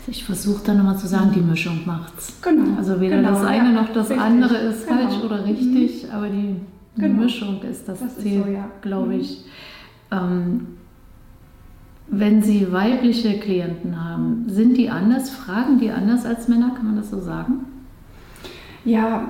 Ich 0.09 0.23
versuche 0.23 0.63
dann 0.65 0.77
nochmal 0.77 0.97
zu 0.97 1.07
sagen, 1.07 1.31
die 1.35 1.41
Mischung 1.41 1.81
macht's. 1.85 2.41
Genau. 2.41 2.77
Also 2.77 3.01
weder 3.01 3.17
genau, 3.17 3.31
das 3.31 3.43
eine 3.43 3.73
ja, 3.73 3.81
noch 3.81 3.93
das 3.93 4.09
richtig. 4.09 4.25
andere 4.25 4.55
ist 4.55 4.87
genau. 4.87 5.01
falsch 5.01 5.23
oder 5.23 5.45
richtig, 5.45 6.03
mhm. 6.05 6.11
aber 6.11 6.29
die 6.29 6.55
genau. 6.95 7.23
Mischung 7.23 7.61
ist 7.69 7.87
das, 7.89 7.99
das 7.99 8.17
Ziel, 8.17 8.43
so, 8.43 8.49
ja. 8.49 8.69
glaube 8.81 9.13
mhm. 9.13 9.19
ich. 9.19 9.45
Ähm, 10.11 10.76
wenn 12.09 12.41
Sie 12.41 12.71
weibliche 12.71 13.39
Klienten 13.39 14.03
haben, 14.03 14.45
sind 14.47 14.77
die 14.77 14.89
anders, 14.89 15.29
fragen 15.29 15.79
die 15.79 15.91
anders 15.91 16.25
als 16.25 16.47
Männer, 16.47 16.71
kann 16.75 16.85
man 16.85 16.95
das 16.95 17.09
so 17.09 17.19
sagen? 17.19 17.65
Ja, 18.85 19.27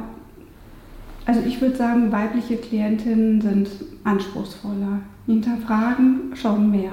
also 1.25 1.41
ich 1.45 1.59
würde 1.59 1.75
sagen, 1.75 2.11
weibliche 2.11 2.57
Klientinnen 2.57 3.41
sind 3.41 3.69
anspruchsvoller, 4.03 4.99
hinterfragen 5.25 6.35
schon 6.35 6.71
mehr. 6.71 6.91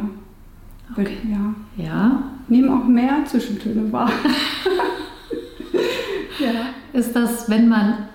Okay. 0.93 1.19
Ja. 1.31 1.85
Ja. 1.85 2.23
Nehmen 2.49 2.71
auch 2.71 2.85
mehr 2.85 3.25
Zwischentöne 3.27 3.93
wahr. 3.93 4.11
ja. 6.41 6.67
Ist 6.93 7.15
das, 7.15 7.49
wenn 7.49 7.69
man, 7.69 8.09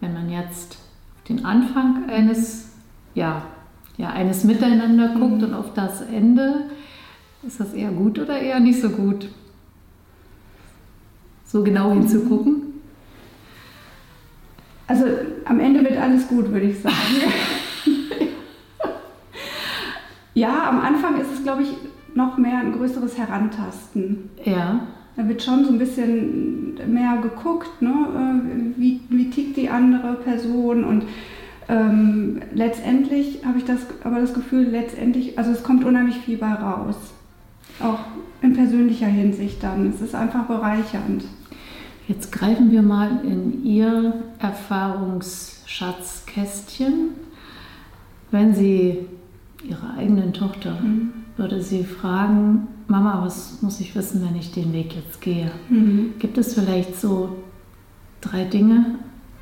wenn 0.00 0.12
man 0.12 0.30
jetzt 0.30 0.78
den 1.28 1.44
Anfang 1.44 2.08
eines, 2.08 2.70
ja, 3.14 3.42
ja, 3.96 4.10
eines 4.10 4.44
Miteinander 4.44 5.08
guckt 5.18 5.38
mhm. 5.38 5.44
und 5.44 5.54
auf 5.54 5.74
das 5.74 6.02
Ende, 6.02 6.70
ist 7.46 7.60
das 7.60 7.74
eher 7.74 7.90
gut 7.90 8.18
oder 8.18 8.38
eher 8.38 8.60
nicht 8.60 8.80
so 8.80 8.90
gut? 8.90 9.28
So 11.44 11.62
genau 11.62 11.92
hinzugucken? 11.92 12.62
Also 14.86 15.04
am 15.44 15.60
Ende 15.60 15.82
wird 15.82 15.98
alles 15.98 16.28
gut, 16.28 16.50
würde 16.50 16.66
ich 16.66 16.80
sagen. 16.80 16.94
ja, 20.34 20.68
am 20.68 20.80
Anfang 20.80 21.20
ist 21.20 21.32
es, 21.32 21.42
glaube 21.42 21.62
ich, 21.62 21.74
noch 22.14 22.38
mehr 22.38 22.58
ein 22.58 22.72
größeres 22.72 23.18
Herantasten. 23.18 24.30
Ja. 24.44 24.86
Da 25.16 25.28
wird 25.28 25.42
schon 25.42 25.64
so 25.64 25.72
ein 25.72 25.78
bisschen 25.78 26.74
mehr 26.92 27.18
geguckt, 27.22 27.82
ne? 27.82 27.90
Äh, 27.90 28.80
wie, 28.80 29.00
wie 29.08 29.30
tickt 29.30 29.56
die 29.56 29.68
andere 29.68 30.14
Person 30.14 30.84
und 30.84 31.04
ähm, 31.68 32.40
letztendlich 32.54 33.44
habe 33.44 33.58
ich 33.58 33.64
das 33.64 33.80
aber 34.04 34.20
das 34.20 34.34
Gefühl, 34.34 34.68
letztendlich, 34.68 35.38
also 35.38 35.50
es 35.50 35.62
kommt 35.62 35.84
unheimlich 35.84 36.18
viel 36.18 36.38
bei 36.38 36.52
raus. 36.52 36.96
Auch 37.80 38.00
in 38.42 38.52
persönlicher 38.54 39.06
Hinsicht 39.06 39.62
dann. 39.62 39.90
Es 39.90 40.00
ist 40.00 40.14
einfach 40.14 40.46
bereichernd. 40.46 41.24
Jetzt 42.08 42.32
greifen 42.32 42.70
wir 42.70 42.82
mal 42.82 43.20
in 43.24 43.64
Ihr 43.64 44.14
Erfahrungsschatzkästchen. 44.38 47.10
Wenn 48.30 48.54
Sie 48.54 49.06
Ihre 49.68 49.94
eigenen 49.96 50.32
Tochter, 50.32 50.78
mhm. 50.80 51.12
würde 51.36 51.62
sie 51.62 51.84
fragen, 51.84 52.66
Mama, 52.88 53.22
was 53.24 53.62
muss 53.62 53.80
ich 53.80 53.94
wissen, 53.94 54.26
wenn 54.26 54.34
ich 54.36 54.50
den 54.50 54.72
Weg 54.72 54.96
jetzt 54.96 55.20
gehe? 55.20 55.52
Mhm. 55.68 56.14
Gibt 56.18 56.36
es 56.36 56.54
vielleicht 56.54 57.00
so 57.00 57.36
drei 58.20 58.44
Dinge, 58.44 58.96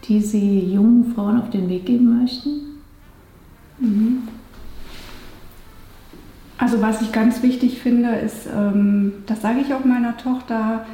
die 0.04 0.20
Sie 0.20 0.72
jungen 0.72 1.12
Frauen 1.14 1.40
auf 1.40 1.50
den 1.50 1.68
Weg 1.68 1.86
geben 1.86 2.20
möchten? 2.20 2.50
Mhm. 3.78 4.22
Also 6.58 6.82
was 6.82 7.00
ich 7.00 7.12
ganz 7.12 7.42
wichtig 7.42 7.78
finde, 7.78 8.10
ist, 8.10 8.46
ähm, 8.54 9.14
das 9.26 9.40
sage 9.40 9.60
ich 9.60 9.72
auch 9.72 9.84
meiner 9.84 10.16
Tochter, 10.18 10.84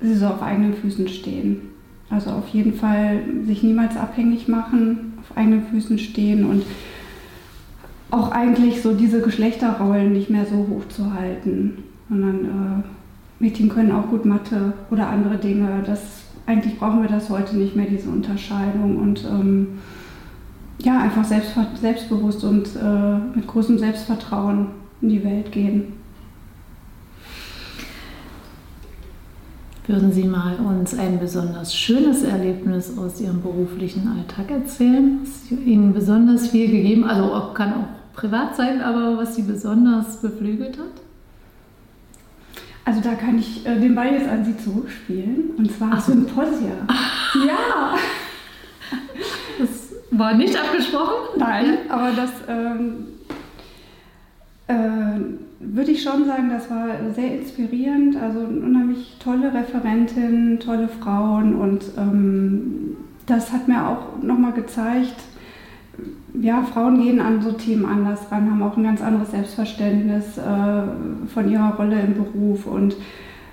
sie 0.00 0.14
soll 0.14 0.32
auf 0.32 0.42
eigenen 0.42 0.74
Füßen 0.74 1.08
stehen. 1.08 1.60
Also 2.08 2.30
auf 2.30 2.46
jeden 2.48 2.74
Fall 2.74 3.20
sich 3.44 3.64
niemals 3.64 3.96
abhängig 3.96 4.46
machen, 4.46 5.14
auf 5.18 5.36
eigenen 5.36 5.66
Füßen 5.66 5.98
stehen 5.98 6.44
und 6.44 6.62
auch 8.12 8.30
eigentlich 8.30 8.80
so 8.82 8.94
diese 8.94 9.20
Geschlechterrollen 9.20 10.12
nicht 10.12 10.30
mehr 10.30 10.46
so 10.46 10.68
hoch 10.70 10.86
zu 10.88 11.12
halten, 11.12 11.82
sondern 12.08 12.44
äh, 12.44 13.42
Mädchen 13.42 13.68
können 13.68 13.90
auch 13.90 14.08
gut 14.08 14.24
Mathe 14.24 14.72
oder 14.92 15.08
andere 15.08 15.36
Dinge. 15.38 15.82
Das 15.84 16.25
eigentlich 16.46 16.78
brauchen 16.78 17.02
wir 17.02 17.08
das 17.08 17.28
heute 17.28 17.56
nicht 17.56 17.76
mehr, 17.76 17.86
diese 17.86 18.08
Unterscheidung. 18.08 18.98
Und 18.98 19.24
ähm, 19.24 19.78
ja, 20.78 21.00
einfach 21.00 21.24
selbst, 21.24 21.54
selbstbewusst 21.80 22.44
und 22.44 22.68
äh, 22.76 23.18
mit 23.36 23.46
großem 23.46 23.78
Selbstvertrauen 23.78 24.68
in 25.00 25.08
die 25.08 25.24
Welt 25.24 25.52
gehen. 25.52 25.94
Würden 29.86 30.12
Sie 30.12 30.24
mal 30.24 30.56
uns 30.56 30.98
ein 30.98 31.20
besonders 31.20 31.74
schönes 31.74 32.24
Erlebnis 32.24 32.98
aus 32.98 33.20
Ihrem 33.20 33.40
beruflichen 33.40 34.08
Alltag 34.08 34.50
erzählen, 34.50 35.20
was 35.22 35.50
Ihnen 35.50 35.92
besonders 35.92 36.48
viel 36.48 36.68
gegeben, 36.68 37.04
also 37.04 37.52
kann 37.54 37.72
auch 37.72 37.86
privat 38.12 38.56
sein, 38.56 38.80
aber 38.80 39.16
was 39.16 39.36
Sie 39.36 39.42
besonders 39.42 40.20
beflügelt 40.20 40.78
hat? 40.78 41.05
Also 42.86 43.00
da 43.00 43.14
kann 43.14 43.36
ich 43.36 43.66
äh, 43.66 43.80
den 43.80 43.96
Ball 43.96 44.12
jetzt 44.12 44.28
an 44.28 44.44
Sie 44.44 44.56
zurückspielen. 44.56 45.50
Und 45.58 45.70
zwar 45.72 45.90
Ach, 45.94 46.00
Symposia. 46.00 46.86
ja. 47.46 47.96
Das 49.58 49.92
war 50.12 50.34
nicht 50.34 50.56
abgesprochen? 50.56 51.36
Nein, 51.36 51.78
aber 51.88 52.12
das 52.12 52.30
ähm, 52.48 53.06
äh, 54.68 54.74
würde 55.58 55.90
ich 55.90 56.00
schon 56.00 56.26
sagen, 56.26 56.48
das 56.48 56.70
war 56.70 56.86
sehr 57.12 57.40
inspirierend. 57.40 58.16
Also 58.16 58.38
unheimlich 58.38 59.16
tolle 59.18 59.52
Referentin, 59.52 60.60
tolle 60.60 60.86
Frauen 60.88 61.56
und 61.56 61.84
ähm, 61.98 62.96
das 63.26 63.52
hat 63.52 63.66
mir 63.66 63.84
auch 63.84 64.22
nochmal 64.22 64.52
gezeigt, 64.52 65.16
ja, 66.40 66.62
Frauen 66.62 67.02
gehen 67.02 67.20
an 67.20 67.42
so 67.42 67.52
Themen 67.52 67.84
anders 67.84 68.30
ran, 68.30 68.50
haben 68.50 68.62
auch 68.62 68.76
ein 68.76 68.84
ganz 68.84 69.00
anderes 69.00 69.30
Selbstverständnis 69.30 70.38
äh, 70.38 71.28
von 71.32 71.50
ihrer 71.50 71.74
Rolle 71.74 72.00
im 72.00 72.14
Beruf. 72.14 72.66
Und 72.66 72.96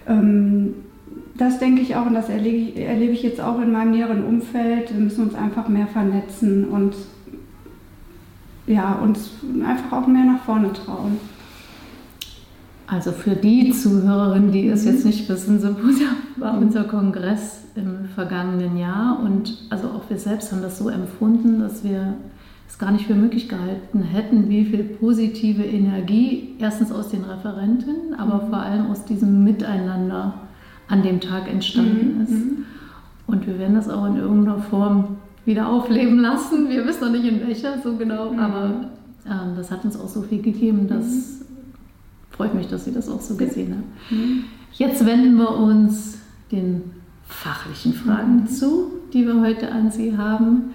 ähm, 0.07 0.73
das 1.35 1.59
denke 1.59 1.81
ich 1.81 1.95
auch 1.95 2.05
und 2.05 2.13
das 2.13 2.29
erlebe, 2.29 2.79
erlebe 2.79 3.13
ich 3.13 3.23
jetzt 3.23 3.41
auch 3.41 3.59
in 3.61 3.71
meinem 3.71 3.91
näheren 3.91 4.23
Umfeld. 4.23 4.93
Wir 4.93 5.01
müssen 5.01 5.25
uns 5.25 5.35
einfach 5.35 5.67
mehr 5.67 5.87
vernetzen 5.87 6.65
und 6.65 6.95
ja, 8.67 8.93
uns 8.93 9.31
einfach 9.65 10.03
auch 10.03 10.07
mehr 10.07 10.25
nach 10.25 10.43
vorne 10.43 10.71
trauen. 10.73 11.17
Also 12.85 13.11
für 13.11 13.35
die 13.35 13.71
Zuhörerinnen, 13.71 14.51
die 14.51 14.67
es 14.67 14.85
jetzt 14.85 15.05
nicht 15.05 15.27
wissen, 15.27 15.59
Symposia 15.59 16.09
war 16.35 16.57
unser 16.57 16.83
Kongress 16.83 17.63
im 17.75 18.05
vergangenen 18.13 18.77
Jahr 18.77 19.19
und 19.23 19.57
also 19.69 19.87
auch 19.87 20.09
wir 20.09 20.19
selbst 20.19 20.51
haben 20.51 20.61
das 20.61 20.77
so 20.77 20.89
empfunden, 20.89 21.59
dass 21.59 21.83
wir 21.83 22.13
es 22.67 22.77
gar 22.79 22.91
nicht 22.91 23.05
für 23.05 23.15
möglich 23.15 23.49
gehalten 23.49 24.01
hätten, 24.01 24.49
wie 24.49 24.65
viel 24.65 24.83
positive 24.83 25.63
Energie 25.63 26.55
erstens 26.59 26.91
aus 26.91 27.09
den 27.09 27.23
Referenten, 27.23 28.15
aber 28.17 28.45
mhm. 28.45 28.49
vor 28.49 28.59
allem 28.59 28.87
aus 28.87 29.05
diesem 29.05 29.43
Miteinander 29.43 30.33
an 30.87 31.03
dem 31.03 31.19
Tag 31.19 31.49
entstanden 31.49 32.15
mhm. 32.15 32.21
ist. 32.23 32.31
Mhm. 32.31 32.65
Und 33.27 33.47
wir 33.47 33.59
werden 33.59 33.75
das 33.75 33.89
auch 33.89 34.05
in 34.05 34.17
irgendeiner 34.17 34.59
Form 34.59 35.17
wieder 35.45 35.67
aufleben 35.67 36.19
lassen. 36.19 36.69
Wir 36.69 36.85
wissen 36.85 37.05
noch 37.05 37.11
nicht 37.11 37.25
in 37.25 37.45
welcher 37.45 37.81
so 37.81 37.95
genau, 37.95 38.31
mhm. 38.31 38.39
aber 38.39 38.89
äh, 39.25 39.55
das 39.55 39.71
hat 39.71 39.83
uns 39.85 39.99
auch 39.99 40.09
so 40.09 40.21
viel 40.21 40.41
gegeben, 40.41 40.87
dass 40.87 41.05
mhm. 41.05 41.45
freut 42.31 42.53
mich, 42.53 42.67
dass 42.67 42.85
Sie 42.85 42.93
das 42.93 43.09
auch 43.09 43.21
so 43.21 43.35
gesehen 43.35 43.73
haben. 43.73 43.83
Mhm. 44.09 44.43
Jetzt 44.73 45.05
wenden 45.05 45.35
wir 45.37 45.51
uns 45.51 46.17
den 46.51 46.81
fachlichen 47.27 47.93
Fragen 47.93 48.47
zu, 48.47 48.91
die 49.13 49.25
wir 49.25 49.41
heute 49.41 49.71
an 49.71 49.91
Sie 49.91 50.17
haben. 50.17 50.73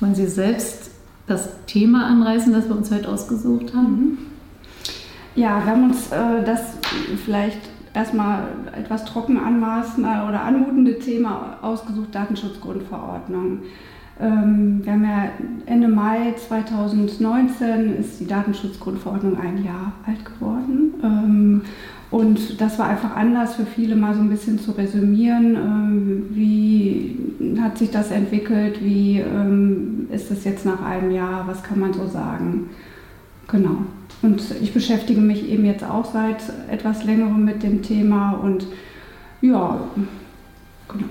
Wollen 0.00 0.14
Sie 0.14 0.26
selbst 0.26 0.90
das 1.26 1.48
Thema 1.66 2.06
anreißen, 2.06 2.52
das 2.52 2.68
wir 2.68 2.76
uns 2.76 2.90
heute 2.90 3.08
ausgesucht 3.08 3.74
haben? 3.74 3.92
Mhm. 3.92 4.18
Ja, 5.36 5.64
wir 5.64 5.72
haben 5.72 5.84
uns 5.84 6.12
äh, 6.12 6.44
das 6.44 6.60
vielleicht 7.24 7.58
erstmal 7.92 8.44
etwas 8.76 9.04
trocken 9.04 9.38
anmaßen 9.38 10.04
äh, 10.04 10.28
oder 10.28 10.42
anmutende 10.42 10.98
Thema 10.98 11.58
ausgesucht, 11.62 12.14
Datenschutzgrundverordnung. 12.14 13.60
Ähm, 14.20 14.80
wir 14.84 14.92
haben 14.92 15.04
ja 15.04 15.28
Ende 15.66 15.88
Mai 15.88 16.34
2019 16.36 17.96
ist 17.96 18.20
die 18.20 18.26
Datenschutzgrundverordnung 18.26 19.38
ein 19.40 19.64
Jahr 19.64 19.92
alt 20.06 20.24
geworden. 20.24 20.94
Ähm, 21.02 21.62
und 22.14 22.60
das 22.60 22.78
war 22.78 22.86
einfach 22.86 23.16
anders 23.16 23.56
für 23.56 23.66
viele 23.66 23.96
mal 23.96 24.14
so 24.14 24.20
ein 24.20 24.30
bisschen 24.30 24.60
zu 24.60 24.70
resümieren, 24.70 25.56
ähm, 25.56 26.26
wie 26.30 27.18
hat 27.60 27.76
sich 27.76 27.90
das 27.90 28.12
entwickelt, 28.12 28.84
wie 28.84 29.18
ähm, 29.18 30.06
ist 30.12 30.30
es 30.30 30.44
jetzt 30.44 30.64
nach 30.64 30.80
einem 30.80 31.10
Jahr, 31.10 31.48
was 31.48 31.64
kann 31.64 31.80
man 31.80 31.92
so 31.92 32.06
sagen. 32.06 32.70
Genau. 33.48 33.78
Und 34.22 34.44
ich 34.62 34.72
beschäftige 34.72 35.20
mich 35.20 35.48
eben 35.48 35.64
jetzt 35.64 35.82
auch 35.82 36.04
seit 36.04 36.40
etwas 36.70 37.02
längerem 37.02 37.44
mit 37.44 37.64
dem 37.64 37.82
Thema 37.82 38.34
und 38.34 38.68
ja, 39.40 39.80
genau. 40.86 41.08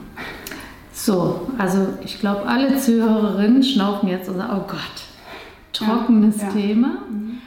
So, 0.94 1.50
also 1.58 1.86
ich 2.06 2.22
glaube, 2.22 2.46
alle 2.46 2.78
Zuhörerinnen 2.78 3.62
schnaufen 3.62 4.08
jetzt 4.08 4.30
und 4.30 4.38
sagen, 4.38 4.54
oh 4.56 4.68
Gott, 4.70 5.04
trockenes 5.74 6.38
ja, 6.38 6.48
ja. 6.48 6.54
Thema. 6.54 6.88
Mhm. 7.12 7.40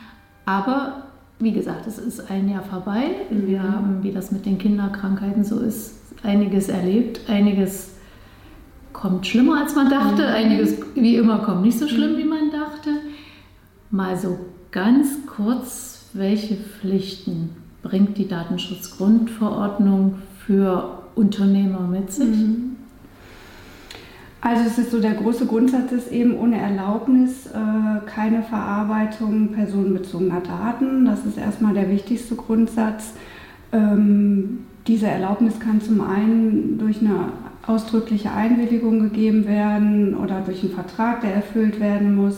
Aber 0.45 1.06
wie 1.39 1.53
gesagt, 1.53 1.87
es 1.87 1.99
ist 1.99 2.31
ein 2.31 2.49
Jahr 2.49 2.63
vorbei. 2.63 3.15
Wir 3.31 3.61
mhm. 3.61 3.73
haben, 3.73 4.03
wie 4.03 4.13
das 4.13 4.33
mit 4.33 4.47
den 4.47 4.59
Kinderkrankheiten 4.59 5.45
so 5.45 5.61
ist, 5.61 5.95
einiges 6.23 6.69
erlebt. 6.69 7.21
Einiges 7.29 7.91
kommt 8.93 9.27
schlimmer, 9.27 9.61
als 9.61 9.75
man 9.75 9.91
dachte. 9.91 10.23
Mhm. 10.23 10.35
Einiges, 10.35 10.77
wie 10.95 11.17
immer, 11.17 11.39
kommt 11.41 11.63
nicht 11.63 11.79
so 11.79 11.89
schlimm, 11.89 12.15
mhm. 12.15 12.19
wie 12.19 12.25
man 12.25 12.51
dachte. 12.51 12.91
Mal 13.91 14.17
so 14.17 14.39
ganz 14.71 15.27
kurz, 15.27 16.09
welche 16.15 16.57
Pflichten 16.57 17.51
bringt 17.83 18.17
die 18.17 18.29
Datenschutzgrundverordnung 18.29 20.17
für 20.47 21.03
Unternehmer 21.15 21.87
mit 21.87 22.13
sich? 22.13 22.25
Mhm. 22.25 22.76
Also 24.41 24.63
es 24.67 24.79
ist 24.79 24.91
so, 24.91 25.01
der 25.01 25.15
große 25.15 25.47
Grundsatz 25.47 25.93
ist 25.93 26.13
eben 26.13 26.39
ohne 26.39 26.59
Erlaubnis 26.59 27.47
äh, 27.47 28.07
keine 28.07 28.43
Verarbeitung 28.43 29.49
personenbezogener 29.49 30.41
Daten. 30.41 31.05
Das 31.07 31.25
ist 31.25 31.39
erstmal 31.39 31.75
der 31.75 31.91
wichtigste 31.91 32.37
Grundsatz. 32.37 33.15
Ähm, 33.73 34.61
diese 34.87 35.09
Erlaubnis 35.09 35.59
kann 35.59 35.81
zum 35.81 36.01
einen 36.01 36.79
durch 36.79 37.01
eine 37.01 37.33
ausdrückliche 37.67 38.31
Einwilligung 38.31 39.01
gegeben 39.01 39.47
werden 39.47 40.15
oder 40.15 40.41
durch 40.43 40.63
einen 40.63 40.73
Vertrag, 40.73 41.23
der 41.23 41.35
erfüllt 41.35 41.81
werden 41.81 42.15
muss. 42.15 42.37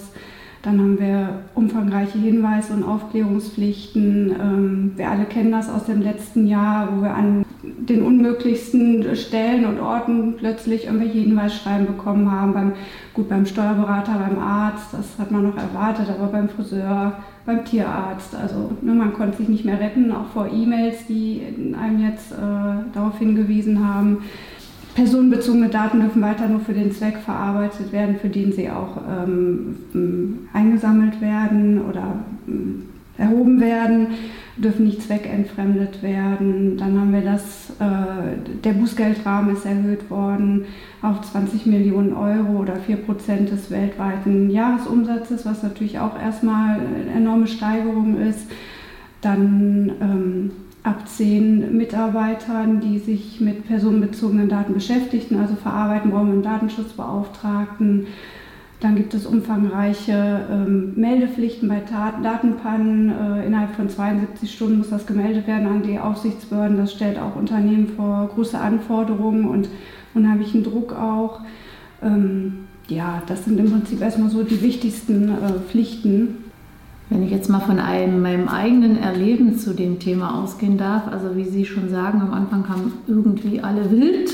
Dann 0.62 0.78
haben 0.80 0.98
wir 0.98 1.40
umfangreiche 1.54 2.18
Hinweise 2.18 2.72
und 2.72 2.84
Aufklärungspflichten. 2.84 4.34
Ähm, 4.40 4.92
wir 4.96 5.10
alle 5.10 5.24
kennen 5.24 5.52
das 5.52 5.68
aus 5.68 5.84
dem 5.84 6.00
letzten 6.00 6.46
Jahr, 6.46 6.88
wo 6.96 7.02
wir 7.02 7.14
an 7.14 7.44
den 7.62 8.02
unmöglichsten 8.02 9.16
Stellen 9.16 9.64
und 9.64 9.80
Orten 9.80 10.34
plötzlich 10.36 10.86
irgendwelche 10.86 11.18
Hinweisschreiben 11.18 11.86
bekommen 11.86 12.30
haben. 12.30 12.52
Beim, 12.52 12.72
gut, 13.14 13.28
beim 13.28 13.46
Steuerberater, 13.46 14.12
beim 14.12 14.38
Arzt, 14.38 14.92
das 14.92 15.18
hat 15.18 15.30
man 15.30 15.42
noch 15.42 15.56
erwartet, 15.56 16.06
aber 16.08 16.28
beim 16.28 16.48
Friseur, 16.48 17.14
beim 17.44 17.64
Tierarzt. 17.64 18.34
Also 18.36 18.72
ne, 18.80 18.92
man 18.92 19.12
konnte 19.12 19.38
sich 19.38 19.48
nicht 19.48 19.64
mehr 19.64 19.80
retten, 19.80 20.12
auch 20.12 20.26
vor 20.32 20.48
E-Mails, 20.52 21.06
die 21.08 21.42
einem 21.80 22.00
jetzt 22.00 22.32
äh, 22.32 22.36
darauf 22.92 23.18
hingewiesen 23.18 23.86
haben. 23.86 24.18
Personenbezogene 24.94 25.68
Daten 25.68 26.00
dürfen 26.00 26.22
weiter 26.22 26.48
nur 26.48 26.60
für 26.60 26.74
den 26.74 26.92
Zweck 26.92 27.18
verarbeitet 27.18 27.92
werden, 27.92 28.16
für 28.20 28.28
den 28.28 28.52
sie 28.52 28.68
auch 28.68 29.00
ähm, 29.08 30.48
eingesammelt 30.52 31.20
werden 31.20 31.80
oder 31.88 32.18
ähm, 32.48 32.84
erhoben 33.16 33.60
werden, 33.60 34.08
dürfen 34.58 34.86
nicht 34.86 35.02
zweckentfremdet 35.02 36.02
werden. 36.02 36.76
Dann 36.76 37.00
haben 37.00 37.12
wir 37.12 37.22
das, 37.22 37.70
äh, 37.78 38.36
der 38.64 38.72
Bußgeldrahmen 38.72 39.54
ist 39.54 39.64
erhöht 39.64 40.10
worden 40.10 40.66
auf 41.00 41.20
20 41.22 41.66
Millionen 41.66 42.12
Euro 42.12 42.60
oder 42.60 42.76
4 42.76 42.96
Prozent 42.96 43.50
des 43.50 43.70
weltweiten 43.70 44.50
Jahresumsatzes, 44.50 45.46
was 45.46 45.62
natürlich 45.62 45.98
auch 45.98 46.20
erstmal 46.20 46.80
eine 46.80 47.12
enorme 47.16 47.46
Steigerung 47.46 48.20
ist. 48.20 48.50
Dann 49.20 49.92
ähm, 50.00 50.50
ab 50.82 51.08
zehn 51.08 51.76
Mitarbeitern, 51.76 52.80
die 52.80 52.98
sich 52.98 53.40
mit 53.40 53.66
personenbezogenen 53.66 54.48
Daten 54.48 54.74
beschäftigten, 54.74 55.36
also 55.38 55.54
verarbeiten 55.54 56.10
brauchen 56.10 56.28
wir 56.28 56.34
einen 56.34 56.42
Datenschutzbeauftragten. 56.42 58.06
Dann 58.80 58.94
gibt 58.94 59.12
es 59.12 59.26
umfangreiche 59.26 60.47
ähm, 60.50 60.92
Meldepflichten 60.94 61.68
bei 61.68 61.80
Tat 61.80 62.25
Datenpannen. 62.25 63.08
Äh, 63.11 63.47
innerhalb 63.47 63.75
von 63.75 63.88
72 63.88 64.52
Stunden 64.52 64.78
muss 64.78 64.90
das 64.90 65.06
gemeldet 65.06 65.49
werden 65.49 65.66
an 65.66 65.82
die 65.82 65.99
Aufsichtsbehörden. 65.99 66.76
Das 66.76 66.92
stellt 66.92 67.18
auch 67.18 67.35
Unternehmen 67.35 67.88
vor 67.97 68.30
große 68.32 68.58
Anforderungen 68.58 69.49
und 69.49 69.68
unheimlichen 70.14 70.62
Druck 70.62 70.92
auch. 70.92 71.40
Ähm, 72.02 72.68
ja, 72.87 73.20
das 73.26 73.44
sind 73.44 73.58
im 73.58 73.70
Prinzip 73.70 74.00
erstmal 74.00 74.30
so 74.30 74.44
die 74.44 74.62
wichtigsten 74.62 75.30
äh, 75.30 75.58
Pflichten. 75.68 76.44
Wenn 77.11 77.25
ich 77.25 77.30
jetzt 77.32 77.49
mal 77.49 77.61
von 77.61 77.80
einem, 77.80 78.23
meinem 78.23 78.49
eigenen 78.49 78.97
Erleben 78.99 79.58
zu 79.58 79.75
dem 79.75 79.99
Thema 79.99 80.40
ausgehen 80.40 80.78
darf, 80.78 81.08
also 81.08 81.37
wie 81.37 81.47
Sie 81.47 81.64
schon 81.64 81.88
sagen, 81.88 82.20
am 82.20 82.32
Anfang 82.32 82.64
kamen 82.64 82.92
irgendwie 83.08 83.61
alle 83.61 83.90
wild. 83.90 84.30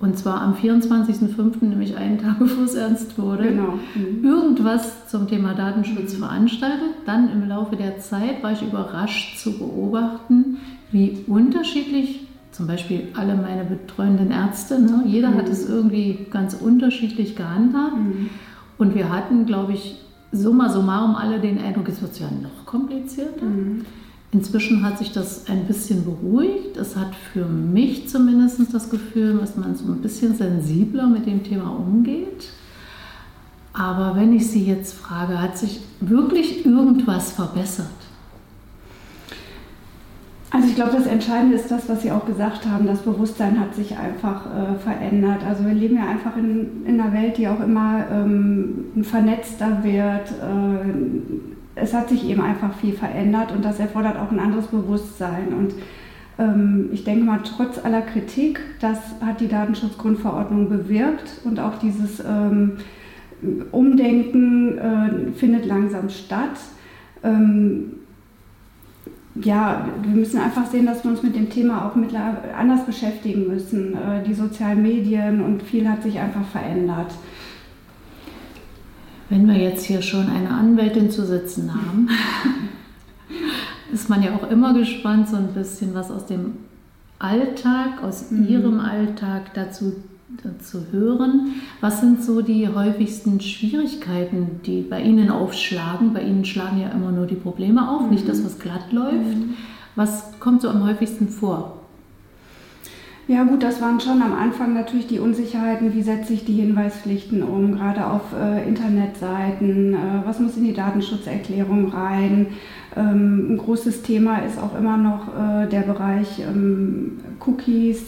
Mhm. 0.00 0.08
Und 0.08 0.18
zwar 0.18 0.40
am 0.40 0.54
24.05., 0.54 1.64
nämlich 1.64 1.96
einen 1.96 2.18
Tag 2.18 2.38
bevor 2.38 2.64
es 2.64 2.74
ernst 2.74 3.18
wurde, 3.18 3.48
genau. 3.48 3.78
mhm. 3.94 4.24
irgendwas 4.24 5.08
zum 5.08 5.28
Thema 5.28 5.54
Datenschutz 5.54 6.14
mhm. 6.14 6.18
veranstaltet. 6.18 6.90
Dann 7.06 7.30
im 7.30 7.48
Laufe 7.48 7.76
der 7.76 7.98
Zeit 8.00 8.42
war 8.42 8.52
ich 8.52 8.62
überrascht 8.62 9.38
zu 9.38 9.58
beobachten, 9.58 10.58
wie 10.90 11.24
unterschiedlich 11.26 12.26
zum 12.52 12.66
Beispiel 12.66 13.08
alle 13.14 13.36
meine 13.36 13.64
betreuenden 13.64 14.32
Ärzte, 14.32 14.80
ne? 14.80 15.04
jeder 15.06 15.34
hat 15.34 15.46
mhm. 15.46 15.52
es 15.52 15.68
irgendwie 15.68 16.26
ganz 16.30 16.54
unterschiedlich 16.54 17.36
gehandhabt. 17.36 17.96
Mhm. 17.96 18.30
Und 18.76 18.94
wir 18.94 19.08
hatten, 19.10 19.46
glaube 19.46 19.72
ich, 19.72 19.96
summa 20.32 20.68
summarum 20.68 21.14
alle 21.14 21.40
den 21.40 21.58
Eindruck, 21.58 21.88
es 21.88 22.02
wird 22.02 22.18
ja 22.18 22.26
noch 22.26 22.66
komplizierter. 22.66 23.44
Mhm. 23.44 23.84
Inzwischen 24.32 24.84
hat 24.84 24.98
sich 24.98 25.10
das 25.10 25.48
ein 25.48 25.66
bisschen 25.66 26.04
beruhigt. 26.04 26.76
Es 26.76 26.94
hat 26.94 27.14
für 27.32 27.46
mich 27.46 28.08
zumindest 28.08 28.72
das 28.72 28.88
Gefühl, 28.88 29.38
dass 29.38 29.56
man 29.56 29.74
so 29.74 29.86
ein 29.86 30.00
bisschen 30.00 30.36
sensibler 30.36 31.08
mit 31.08 31.26
dem 31.26 31.42
Thema 31.42 31.70
umgeht. 31.70 32.50
Aber 33.72 34.14
wenn 34.16 34.32
ich 34.32 34.48
Sie 34.48 34.64
jetzt 34.64 34.94
frage, 34.94 35.40
hat 35.40 35.58
sich 35.58 35.80
wirklich 36.00 36.64
irgendwas 36.64 37.32
verbessert? 37.32 37.86
Also 40.52 40.66
ich 40.66 40.74
glaube, 40.74 40.92
das 40.96 41.06
Entscheidende 41.06 41.56
ist 41.56 41.70
das, 41.70 41.88
was 41.88 42.02
Sie 42.02 42.10
auch 42.10 42.26
gesagt 42.26 42.66
haben. 42.66 42.86
Das 42.86 43.02
Bewusstsein 43.02 43.58
hat 43.58 43.74
sich 43.74 43.96
einfach 43.96 44.46
äh, 44.46 44.78
verändert. 44.78 45.44
Also 45.48 45.64
wir 45.64 45.74
leben 45.74 45.96
ja 45.96 46.08
einfach 46.08 46.36
in, 46.36 46.84
in 46.84 47.00
einer 47.00 47.12
Welt, 47.12 47.36
die 47.36 47.48
auch 47.48 47.60
immer 47.60 48.04
ähm, 48.12 48.86
vernetzter 49.02 49.82
wird. 49.82 50.30
Äh, 50.30 51.59
es 51.74 51.94
hat 51.94 52.08
sich 52.08 52.28
eben 52.28 52.40
einfach 52.40 52.74
viel 52.74 52.92
verändert 52.92 53.52
und 53.52 53.64
das 53.64 53.78
erfordert 53.78 54.16
auch 54.16 54.30
ein 54.30 54.38
anderes 54.38 54.66
Bewusstsein. 54.66 55.48
Und 55.56 55.74
ähm, 56.38 56.90
ich 56.92 57.04
denke 57.04 57.24
mal, 57.24 57.40
trotz 57.44 57.78
aller 57.84 58.02
Kritik, 58.02 58.60
das 58.80 58.98
hat 59.24 59.40
die 59.40 59.48
Datenschutzgrundverordnung 59.48 60.68
bewirkt 60.68 61.40
und 61.44 61.60
auch 61.60 61.78
dieses 61.78 62.20
ähm, 62.20 62.78
Umdenken 63.70 64.78
äh, 64.78 65.32
findet 65.32 65.66
langsam 65.66 66.08
statt. 66.08 66.58
Ähm, 67.22 67.92
ja, 69.36 69.86
wir 70.02 70.14
müssen 70.14 70.40
einfach 70.40 70.66
sehen, 70.66 70.86
dass 70.86 71.04
wir 71.04 71.10
uns 71.12 71.22
mit 71.22 71.36
dem 71.36 71.48
Thema 71.50 71.86
auch 71.86 71.96
anders 72.58 72.84
beschäftigen 72.84 73.46
müssen. 73.46 73.94
Äh, 73.94 74.24
die 74.26 74.34
sozialen 74.34 74.82
Medien 74.82 75.40
und 75.42 75.62
viel 75.62 75.88
hat 75.88 76.02
sich 76.02 76.18
einfach 76.18 76.44
verändert. 76.46 77.14
Wenn 79.30 79.46
wir 79.46 79.56
jetzt 79.56 79.86
hier 79.86 80.02
schon 80.02 80.28
eine 80.28 80.50
Anwältin 80.50 81.10
zu 81.10 81.24
sitzen 81.24 81.72
haben, 81.72 82.08
ist 83.92 84.10
man 84.10 84.22
ja 84.22 84.34
auch 84.34 84.50
immer 84.50 84.74
gespannt, 84.74 85.28
so 85.28 85.36
ein 85.36 85.54
bisschen 85.54 85.94
was 85.94 86.10
aus 86.10 86.26
dem 86.26 86.56
Alltag, 87.20 88.02
aus 88.02 88.30
mhm. 88.30 88.48
ihrem 88.48 88.80
Alltag 88.80 89.54
dazu 89.54 89.94
zu 90.60 90.86
hören. 90.90 91.54
Was 91.80 92.00
sind 92.00 92.22
so 92.22 92.40
die 92.40 92.68
häufigsten 92.68 93.40
Schwierigkeiten, 93.40 94.60
die 94.66 94.82
bei 94.82 95.00
Ihnen 95.00 95.30
aufschlagen? 95.30 96.12
Bei 96.12 96.22
Ihnen 96.22 96.44
schlagen 96.44 96.80
ja 96.80 96.88
immer 96.88 97.12
nur 97.12 97.26
die 97.26 97.34
Probleme 97.36 97.88
auf, 97.88 98.02
mhm. 98.02 98.10
nicht 98.10 98.28
das, 98.28 98.44
was 98.44 98.58
glatt 98.58 98.92
läuft. 98.92 99.14
Mhm. 99.14 99.54
Was 99.94 100.40
kommt 100.40 100.62
so 100.62 100.70
am 100.70 100.84
häufigsten 100.84 101.28
vor? 101.28 101.79
Ja 103.30 103.44
gut, 103.44 103.62
das 103.62 103.80
waren 103.80 104.00
schon 104.00 104.22
am 104.22 104.32
Anfang 104.32 104.74
natürlich 104.74 105.06
die 105.06 105.20
Unsicherheiten, 105.20 105.94
wie 105.94 106.02
setze 106.02 106.32
ich 106.32 106.44
die 106.44 106.54
Hinweispflichten 106.54 107.44
um, 107.44 107.76
gerade 107.76 108.04
auf 108.04 108.32
äh, 108.36 108.66
Internetseiten, 108.66 109.94
äh, 109.94 109.98
was 110.24 110.40
muss 110.40 110.56
in 110.56 110.64
die 110.64 110.74
Datenschutzerklärung 110.74 111.90
rein. 111.90 112.48
Ähm, 112.96 113.52
ein 113.52 113.56
großes 113.56 114.02
Thema 114.02 114.38
ist 114.38 114.58
auch 114.58 114.76
immer 114.76 114.96
noch 114.96 115.28
äh, 115.28 115.68
der 115.68 115.82
Bereich 115.82 116.40
ähm, 116.40 117.20
Cookies 117.46 118.02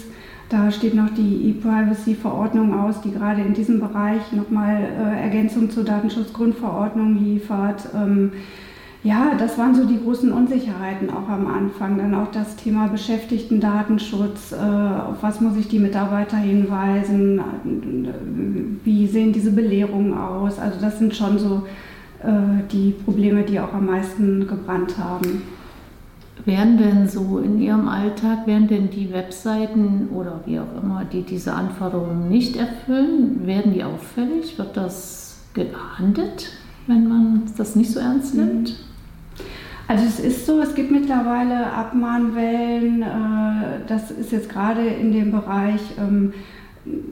da 0.52 0.70
steht 0.70 0.92
noch 0.92 1.08
die 1.08 1.48
E-Privacy-Verordnung 1.48 2.78
aus, 2.78 3.00
die 3.00 3.10
gerade 3.10 3.40
in 3.40 3.54
diesem 3.54 3.80
Bereich 3.80 4.32
nochmal 4.32 4.82
äh, 4.82 5.22
Ergänzung 5.22 5.70
zur 5.70 5.82
Datenschutzgrundverordnung 5.82 7.24
liefert. 7.24 7.88
Ähm, 7.94 8.32
ja, 9.04 9.34
das 9.36 9.58
waren 9.58 9.74
so 9.74 9.84
die 9.84 10.00
großen 10.00 10.32
Unsicherheiten 10.32 11.10
auch 11.10 11.28
am 11.28 11.48
Anfang. 11.48 11.98
Dann 11.98 12.14
auch 12.14 12.30
das 12.30 12.54
Thema 12.54 12.86
Beschäftigten-Datenschutz. 12.86 14.52
Äh, 14.52 14.56
auf 14.56 15.22
was 15.22 15.40
muss 15.40 15.56
ich 15.56 15.66
die 15.66 15.80
Mitarbeiter 15.80 16.36
hinweisen? 16.36 17.40
Wie 18.84 19.06
sehen 19.08 19.32
diese 19.32 19.50
Belehrungen 19.50 20.16
aus? 20.16 20.60
Also 20.60 20.80
das 20.80 21.00
sind 21.00 21.16
schon 21.16 21.38
so 21.40 21.66
äh, 22.22 22.62
die 22.70 22.94
Probleme, 23.04 23.42
die 23.42 23.58
auch 23.58 23.72
am 23.72 23.86
meisten 23.86 24.46
gebrannt 24.46 24.96
haben. 24.98 25.42
Werden 26.44 26.78
denn 26.78 27.08
so 27.08 27.38
in 27.38 27.60
Ihrem 27.60 27.88
Alltag, 27.88 28.46
werden 28.46 28.68
denn 28.68 28.88
die 28.88 29.12
Webseiten 29.12 30.10
oder 30.14 30.40
wie 30.46 30.60
auch 30.60 30.80
immer, 30.80 31.04
die 31.04 31.22
diese 31.22 31.54
Anforderungen 31.54 32.28
nicht 32.28 32.56
erfüllen, 32.56 33.46
werden 33.46 33.72
die 33.72 33.82
auffällig? 33.82 34.58
Wird 34.58 34.76
das 34.76 35.40
geahndet, 35.54 36.50
wenn 36.86 37.08
man 37.08 37.42
das 37.56 37.74
nicht 37.74 37.90
so 37.90 37.98
ernst 37.98 38.36
mhm. 38.36 38.64
Also 39.92 40.06
es 40.06 40.20
ist 40.20 40.46
so, 40.46 40.58
es 40.62 40.74
gibt 40.74 40.90
mittlerweile 40.90 41.70
Abmahnwellen, 41.70 43.02
äh, 43.02 43.80
das 43.86 44.10
ist 44.10 44.32
jetzt 44.32 44.48
gerade 44.48 44.86
in 44.86 45.12
dem 45.12 45.30
Bereich, 45.30 45.82
ähm, 45.98 46.32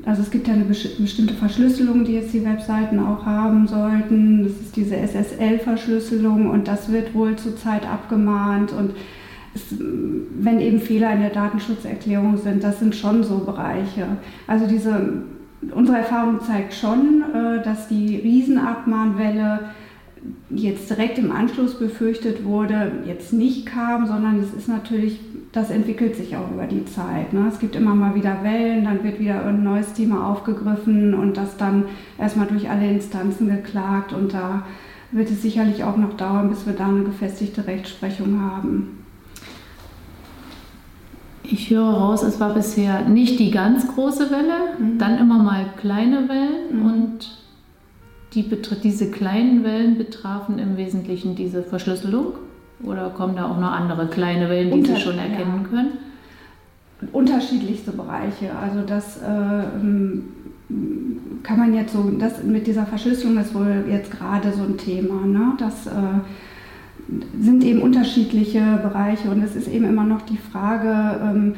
also 0.07 0.23
es 0.23 0.31
gibt 0.31 0.49
ja 0.49 0.55
eine 0.55 0.65
bestimmte 0.65 1.35
Verschlüsselung, 1.35 2.07
die 2.07 2.15
jetzt 2.15 2.33
die 2.33 2.43
Webseiten 2.43 2.99
auch 2.99 3.27
haben 3.27 3.69
sollten. 3.69 4.45
Das 4.45 4.53
ist 4.53 4.77
diese 4.77 4.97
SSL-Verschlüsselung 4.97 6.49
und 6.49 6.69
das 6.69 6.91
wird 6.91 7.15
wohl 7.15 7.37
zurzeit 7.37 7.87
abgemahnt 7.87 8.73
und 8.73 8.93
es, 9.55 9.75
wenn 9.79 10.59
eben 10.59 10.81
Fehler 10.81 11.13
in 11.13 11.21
der 11.21 11.31
Datenschutzerklärung 11.31 12.39
sind, 12.39 12.65
das 12.65 12.79
sind 12.79 12.97
schon 12.97 13.25
so 13.25 13.41
Bereiche. 13.41 14.07
Also 14.47 14.67
diese, 14.67 15.23
unsere 15.75 15.99
Erfahrung 15.99 16.41
zeigt 16.41 16.73
schon, 16.73 17.25
äh, 17.35 17.63
dass 17.63 17.89
die 17.89 18.17
Riesenabmahnwelle 18.17 19.69
jetzt 20.51 20.91
direkt 20.91 21.19
im 21.19 21.33
Anschluss 21.33 21.79
befürchtet 21.79 22.45
wurde, 22.45 22.93
jetzt 23.07 23.33
nicht 23.33 23.67
kam, 23.67 24.07
sondern 24.07 24.41
es 24.41 24.53
ist 24.53 24.69
natürlich, 24.69 25.21
das 25.53 25.71
entwickelt 25.71 26.17
sich 26.17 26.37
auch 26.37 26.51
über 26.51 26.67
die 26.67 26.85
Zeit. 26.85 27.33
Ne? 27.33 27.47
Es 27.49 27.59
gibt 27.59 27.77
immer 27.77 27.95
mal 27.95 28.15
wieder 28.15 28.43
Wellen, 28.43 28.85
dann 28.85 29.03
wird 29.03 29.19
wieder 29.19 29.45
ein 29.47 29.63
neues 29.63 29.93
Thema 29.93 30.29
aufgegriffen 30.29 31.15
und 31.15 31.37
das 31.37 31.57
dann 31.57 31.85
erstmal 32.19 32.47
durch 32.47 32.69
alle 32.69 32.91
Instanzen 32.91 33.49
geklagt 33.49 34.13
und 34.13 34.35
da 34.35 34.67
wird 35.13 35.31
es 35.31 35.43
sicherlich 35.43 35.85
auch 35.85 35.97
noch 35.97 36.17
dauern, 36.17 36.51
bis 36.51 36.67
wir 36.67 36.75
da 36.75 36.89
eine 36.89 37.05
gefestigte 37.05 37.67
Rechtsprechung 37.67 38.41
haben. 38.41 39.05
Ich 41.43 41.71
höre 41.71 41.91
raus, 41.91 42.23
es 42.23 42.39
war 42.39 42.55
bisher 42.55 43.09
nicht 43.09 43.41
die 43.41 43.51
ganz 43.51 43.89
große 43.89 44.31
Welle, 44.31 44.77
mhm. 44.79 44.99
dann 44.99 45.19
immer 45.19 45.43
mal 45.43 45.67
kleine 45.81 46.29
Wellen 46.29 46.79
mhm. 46.79 46.87
und 46.87 47.40
die 48.35 48.49
diese 48.83 49.11
kleinen 49.11 49.65
Wellen 49.65 49.99
betrafen 49.99 50.59
im 50.59 50.77
Wesentlichen 50.77 51.35
diese 51.35 51.63
Verschlüsselung? 51.63 52.35
Oder 52.83 53.11
kommen 53.11 53.37
da 53.37 53.47
auch 53.51 53.59
noch 53.59 53.73
andere 53.73 54.07
kleine 54.07 54.49
Wellen, 54.49 54.73
die 54.73 54.87
Sie 54.87 54.97
schon 54.97 55.19
erkennen 55.19 55.61
ja. 55.63 55.69
können? 55.69 55.93
Unterschiedlichste 57.13 57.93
Bereiche. 57.93 58.51
Also 58.61 58.83
das 58.87 59.19
äh, 59.19 59.65
kann 61.43 61.59
man 61.59 61.75
jetzt 61.75 61.93
so, 61.93 62.11
das 62.19 62.43
mit 62.43 62.67
dieser 62.67 62.87
Verschlüsselung 62.87 63.39
ist 63.39 63.55
wohl 63.55 63.85
jetzt 63.91 64.11
gerade 64.11 64.53
so 64.53 64.63
ein 64.63 64.77
Thema. 64.77 65.27
Ne? 65.27 65.53
Das 65.59 65.87
äh, 65.87 65.91
sind 67.41 67.65
eben 67.65 67.83
unterschiedliche 67.83 68.79
Bereiche 68.83 69.31
und 69.31 69.43
es 69.43 69.57
ist 69.57 69.69
eben 69.69 69.87
immer 69.87 70.05
noch 70.05 70.23
die 70.23 70.37
Frage, 70.37 71.21
ähm, 71.23 71.55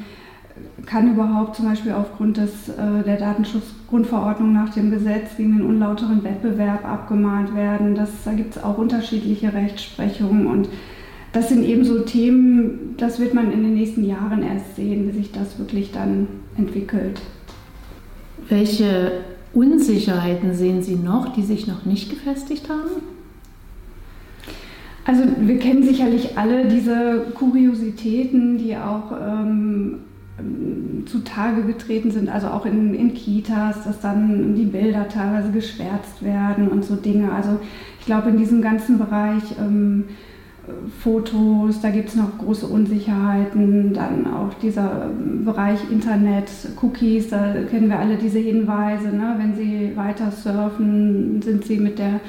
kann 0.87 1.13
überhaupt 1.13 1.57
zum 1.57 1.67
Beispiel 1.67 1.93
aufgrund 1.93 2.37
des, 2.37 2.69
äh, 2.69 3.03
der 3.05 3.17
Datenschutzgrundverordnung 3.17 4.53
nach 4.53 4.71
dem 4.71 4.91
Gesetz 4.91 5.37
gegen 5.37 5.59
den 5.59 5.67
unlauteren 5.67 6.23
Wettbewerb 6.25 6.85
abgemahnt 6.85 7.55
werden. 7.55 7.95
Das, 7.95 8.11
da 8.25 8.33
gibt 8.33 8.57
es 8.57 8.63
auch 8.63 8.79
unterschiedliche 8.79 9.53
Rechtsprechungen 9.53 10.47
und 10.47 10.69
das 11.33 11.49
sind 11.49 11.65
eben 11.65 11.85
so 11.85 12.01
Themen, 12.01 12.95
das 12.99 13.19
wird 13.19 13.33
man 13.33 13.53
in 13.53 13.63
den 13.63 13.75
nächsten 13.75 14.05
Jahren 14.05 14.43
erst 14.43 14.77
sehen, 14.77 15.09
wie 15.09 15.17
sich 15.17 15.33
das 15.33 15.59
wirklich 15.59 15.91
dann 15.91 16.27
entwickelt. 16.59 17.21
Welche 18.49 19.13
Unsicherheiten 19.55 20.55
sehen 20.55 20.83
Sie 20.83 20.97
noch, 20.97 21.33
die 21.33 21.43
sich 21.43 21.67
noch 21.67 21.87
nicht 21.87 22.11
gefestigt 22.11 22.69
haben? 22.69 23.03
Also 25.05 25.25
wir 25.41 25.59
kennen 25.59 25.83
sicherlich 25.83 26.37
alle 26.39 26.67
diese 26.67 27.27
Kuriositäten, 27.35 28.59
die 28.59 28.77
auch 28.77 29.13
ähm, 29.13 30.01
zutage 31.07 31.63
getreten 31.63 32.11
sind, 32.11 32.29
also 32.29 32.49
auch 32.49 32.65
in, 32.65 32.95
in 32.95 33.15
Kitas, 33.15 33.85
dass 33.85 34.01
dann 34.01 34.55
die 34.55 34.65
Bilder 34.65 35.09
teilweise 35.09 35.51
geschwärzt 35.51 36.23
werden 36.25 36.69
und 36.69 36.85
so 36.85 36.97
Dinge. 36.97 37.33
Also 37.33 37.59
ich 38.01 38.07
glaube 38.07 38.31
in 38.31 38.39
diesem 38.39 38.63
ganzen 38.63 38.99
Bereich 38.99 39.43
ähm, 39.61 40.05
Fotos, 41.01 41.81
da 41.81 41.91
gibt 41.91 42.11
es 42.11 42.15
noch 42.15 42.39
große 42.39 42.67
Unsicherheiten, 42.67 43.93
dann 43.93 44.33
auch 44.33 44.55
dieser 44.55 45.11
Bereich 45.45 45.81
Internet, 45.91 46.49
Cookies, 46.81 47.31
da 47.31 47.53
kennen 47.69 47.89
wir 47.89 47.99
alle 47.99 48.17
diese 48.17 48.39
Hinweise, 48.39 49.09
ne? 49.09 49.35
wenn 49.39 49.57
Sie 49.57 49.97
weiter 49.97 50.31
surfen, 50.31 51.43
sind 51.43 51.65
Sie 51.65 51.79
mit 51.79 51.99
der 51.99 52.21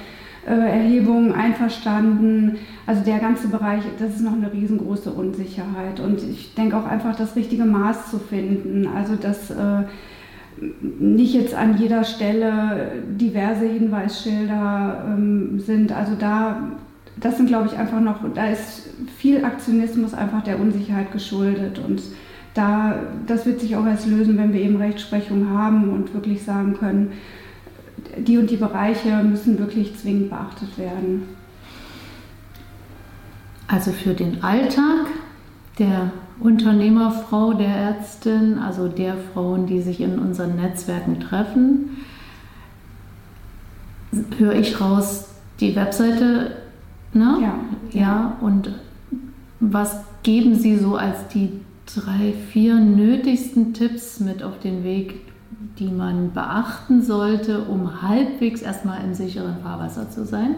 äh, 0.47 0.51
Erhebung 0.51 1.33
einverstanden. 1.33 2.57
Also 2.85 3.03
der 3.03 3.19
ganze 3.19 3.47
Bereich, 3.47 3.83
das 3.99 4.15
ist 4.15 4.21
noch 4.21 4.33
eine 4.33 4.51
riesengroße 4.51 5.11
Unsicherheit 5.11 5.99
und 5.99 6.21
ich 6.21 6.53
denke 6.53 6.77
auch 6.77 6.85
einfach 6.85 7.15
das 7.15 7.35
richtige 7.35 7.65
Maß 7.65 8.11
zu 8.11 8.19
finden, 8.19 8.87
also 8.87 9.15
dass 9.15 9.51
äh, 9.51 9.83
nicht 10.99 11.33
jetzt 11.33 11.55
an 11.55 11.77
jeder 11.77 12.03
Stelle 12.03 12.91
diverse 13.07 13.65
Hinweisschilder 13.65 15.05
ähm, 15.07 15.59
sind, 15.59 15.91
also 15.91 16.13
da 16.19 16.57
das 17.19 17.37
sind, 17.37 17.47
glaube 17.47 17.67
ich, 17.67 17.77
einfach 17.77 17.99
noch, 17.99 18.17
da 18.33 18.47
ist 18.47 18.89
viel 19.17 19.45
Aktionismus 19.45 20.13
einfach 20.13 20.43
der 20.43 20.59
Unsicherheit 20.59 21.11
geschuldet. 21.11 21.79
Und 21.79 22.01
da, 22.53 22.95
das 23.27 23.45
wird 23.45 23.59
sich 23.59 23.75
auch 23.75 23.85
erst 23.85 24.07
lösen, 24.07 24.37
wenn 24.37 24.53
wir 24.53 24.61
eben 24.61 24.77
Rechtsprechung 24.77 25.49
haben 25.49 25.89
und 25.89 26.13
wirklich 26.13 26.43
sagen 26.43 26.75
können, 26.77 27.11
die 28.17 28.37
und 28.37 28.49
die 28.49 28.57
Bereiche 28.57 29.23
müssen 29.23 29.59
wirklich 29.59 29.97
zwingend 29.97 30.29
beachtet 30.29 30.77
werden. 30.77 31.23
Also 33.67 33.91
für 33.91 34.13
den 34.13 34.43
Alltag 34.43 35.07
der 35.79 36.11
Unternehmerfrau, 36.39 37.53
der 37.53 37.69
Ärztin, 37.69 38.59
also 38.59 38.87
der 38.87 39.15
Frauen, 39.33 39.65
die 39.65 39.81
sich 39.81 40.01
in 40.01 40.19
unseren 40.19 40.55
Netzwerken 40.55 41.19
treffen, 41.19 41.97
höre 44.37 44.55
ich 44.55 44.79
raus, 44.79 45.29
die 45.59 45.75
Webseite 45.75 46.51
Ne? 47.13 47.37
Ja. 47.41 47.59
Ja, 47.91 48.37
und 48.41 48.71
was 49.59 50.03
geben 50.23 50.55
Sie 50.55 50.77
so 50.77 50.95
als 50.95 51.27
die 51.27 51.51
drei, 51.85 52.33
vier 52.51 52.75
nötigsten 52.75 53.73
Tipps 53.73 54.19
mit 54.19 54.41
auf 54.41 54.59
den 54.59 54.83
Weg, 54.83 55.21
die 55.79 55.91
man 55.91 56.31
beachten 56.33 57.01
sollte, 57.01 57.63
um 57.63 58.01
halbwegs 58.01 58.61
erstmal 58.61 59.03
im 59.03 59.13
sicheren 59.13 59.57
Fahrwasser 59.63 60.09
zu 60.09 60.25
sein? 60.25 60.55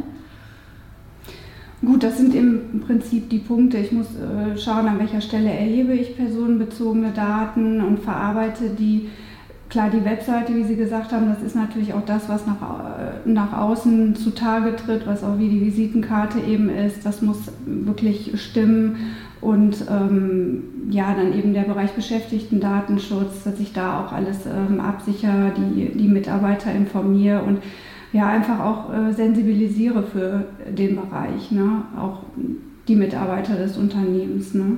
Gut, 1.84 2.04
das 2.04 2.18
sind 2.18 2.34
im 2.34 2.82
Prinzip 2.86 3.30
die 3.30 3.40
Punkte. 3.40 3.78
Ich 3.78 3.92
muss 3.92 4.08
äh, 4.16 4.58
schauen, 4.58 4.88
an 4.88 5.00
welcher 5.00 5.22
Stelle 5.22 5.52
erhebe 5.52 5.94
ich 5.94 6.16
personenbezogene 6.16 7.12
Daten 7.12 7.82
und 7.82 8.00
verarbeite 8.00 8.70
die 8.70 9.10
Klar, 9.70 9.90
die 9.90 10.06
Webseite, 10.06 10.56
wie 10.56 10.64
Sie 10.64 10.76
gesagt 10.76 11.12
haben, 11.12 11.28
das 11.28 11.42
ist 11.42 11.56
natürlich 11.56 11.94
auch 11.94 12.06
das, 12.06 12.30
was 12.30 12.46
nach, 12.46 12.62
äh, 12.62 13.28
nach 13.30 13.54
außen 13.54 14.16
zutage 14.16 14.76
tritt, 14.76 15.08
was 15.08 15.24
auch 15.24 15.40
wie 15.40 15.50
die 15.50 15.62
Visitenkarte 15.62 16.40
eben 16.40 16.70
ist. 16.70 17.06
Das 17.06 17.22
muss 17.22 17.52
wirklich 17.66 18.40
stimmen. 18.42 19.16
Und 19.42 19.86
ähm, 19.90 20.64
ja, 20.90 21.14
dann 21.14 21.34
eben 21.38 21.54
der 21.54 21.64
Bereich 21.64 21.92
Beschäftigten-Datenschutz, 21.92 23.44
dass 23.44 23.60
ich 23.60 23.74
da 23.74 24.04
auch 24.04 24.12
alles 24.12 24.46
ähm, 24.46 24.80
absichere, 24.80 25.52
die, 25.58 25.98
die 25.98 26.08
Mitarbeiter 26.08 26.72
informiere 26.72 27.42
und 27.44 27.60
ja, 28.16 28.28
einfach 28.28 28.60
auch 28.60 28.94
äh, 28.94 29.12
sensibilisiere 29.14 30.04
für 30.04 30.46
den 30.72 30.96
Bereich, 30.96 31.52
ne? 31.52 31.84
auch 32.00 32.24
die 32.88 32.96
Mitarbeiter 32.96 33.56
des 33.56 33.78
Unternehmens. 33.78 34.54
Ne? 34.54 34.78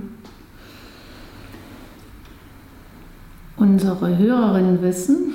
Unsere 3.57 4.17
Hörerinnen 4.19 4.83
wissen, 4.83 5.33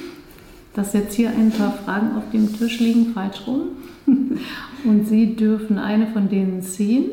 dass 0.75 0.93
jetzt 0.93 1.15
hier 1.15 1.31
ein 1.31 1.51
paar 1.51 1.73
Fragen 1.73 2.17
auf 2.17 2.31
dem 2.33 2.57
Tisch 2.57 2.79
liegen, 2.79 3.13
falsch 3.13 3.43
rum. 3.47 3.63
Und 4.85 5.07
Sie 5.09 5.35
dürfen 5.35 5.79
eine 5.79 6.07
von 6.07 6.29
denen 6.29 6.63
ziehen. 6.63 7.11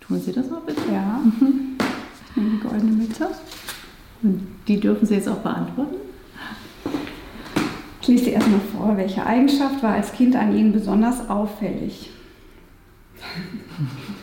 Tun 0.00 0.20
Sie 0.20 0.32
das 0.32 0.48
mal 0.48 0.62
bitte? 0.64 0.80
Ja. 0.92 1.20
In 2.36 2.50
die 2.50 2.60
goldene 2.60 2.92
Mitte. 2.92 3.28
Und 4.22 4.46
die 4.68 4.78
dürfen 4.78 5.06
Sie 5.06 5.14
jetzt 5.14 5.28
auch 5.28 5.38
beantworten. 5.38 5.96
Ich 8.02 8.08
lese 8.08 8.30
erstmal 8.30 8.60
vor. 8.60 8.96
Welche 8.96 9.26
Eigenschaft 9.26 9.82
war 9.82 9.94
als 9.94 10.12
Kind 10.12 10.36
an 10.36 10.56
Ihnen 10.56 10.72
besonders 10.72 11.28
auffällig? 11.28 12.10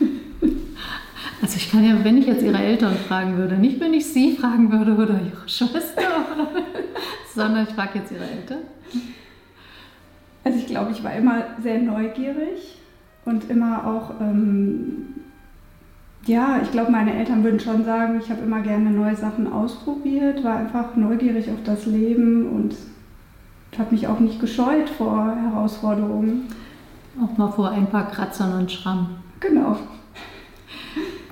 Also 1.44 1.58
ich 1.58 1.70
kann 1.70 1.84
ja, 1.84 2.02
wenn 2.02 2.16
ich 2.16 2.26
jetzt 2.26 2.42
Ihre 2.42 2.56
Eltern 2.56 2.94
fragen 2.96 3.36
würde, 3.36 3.56
nicht 3.56 3.78
wenn 3.78 3.92
ich 3.92 4.06
Sie 4.06 4.34
fragen 4.34 4.72
würde 4.72 4.94
oder 4.94 5.20
Ihre 5.20 5.46
Schwester, 5.46 6.00
sondern 7.34 7.64
ich 7.64 7.74
frage 7.74 7.98
jetzt 7.98 8.10
Ihre 8.10 8.24
Eltern. 8.24 8.60
Also 10.42 10.58
ich 10.58 10.66
glaube, 10.66 10.92
ich 10.92 11.04
war 11.04 11.12
immer 11.12 11.42
sehr 11.62 11.82
neugierig 11.82 12.78
und 13.26 13.50
immer 13.50 13.86
auch, 13.86 14.22
ähm, 14.22 15.16
ja, 16.24 16.60
ich 16.62 16.70
glaube, 16.70 16.90
meine 16.90 17.12
Eltern 17.12 17.44
würden 17.44 17.60
schon 17.60 17.84
sagen, 17.84 18.18
ich 18.24 18.30
habe 18.30 18.40
immer 18.40 18.62
gerne 18.62 18.90
neue 18.90 19.14
Sachen 19.14 19.46
ausprobiert, 19.52 20.42
war 20.44 20.56
einfach 20.56 20.96
neugierig 20.96 21.50
auf 21.50 21.62
das 21.62 21.84
Leben 21.84 22.48
und 22.48 22.74
habe 23.78 23.94
mich 23.94 24.08
auch 24.08 24.18
nicht 24.18 24.40
gescheut 24.40 24.88
vor 24.88 25.36
Herausforderungen. 25.36 26.48
Auch 27.22 27.36
mal 27.36 27.52
vor 27.52 27.70
ein 27.70 27.88
paar 27.88 28.10
Kratzern 28.10 28.58
und 28.58 28.72
Schrammen. 28.72 29.18
Genau. 29.40 29.76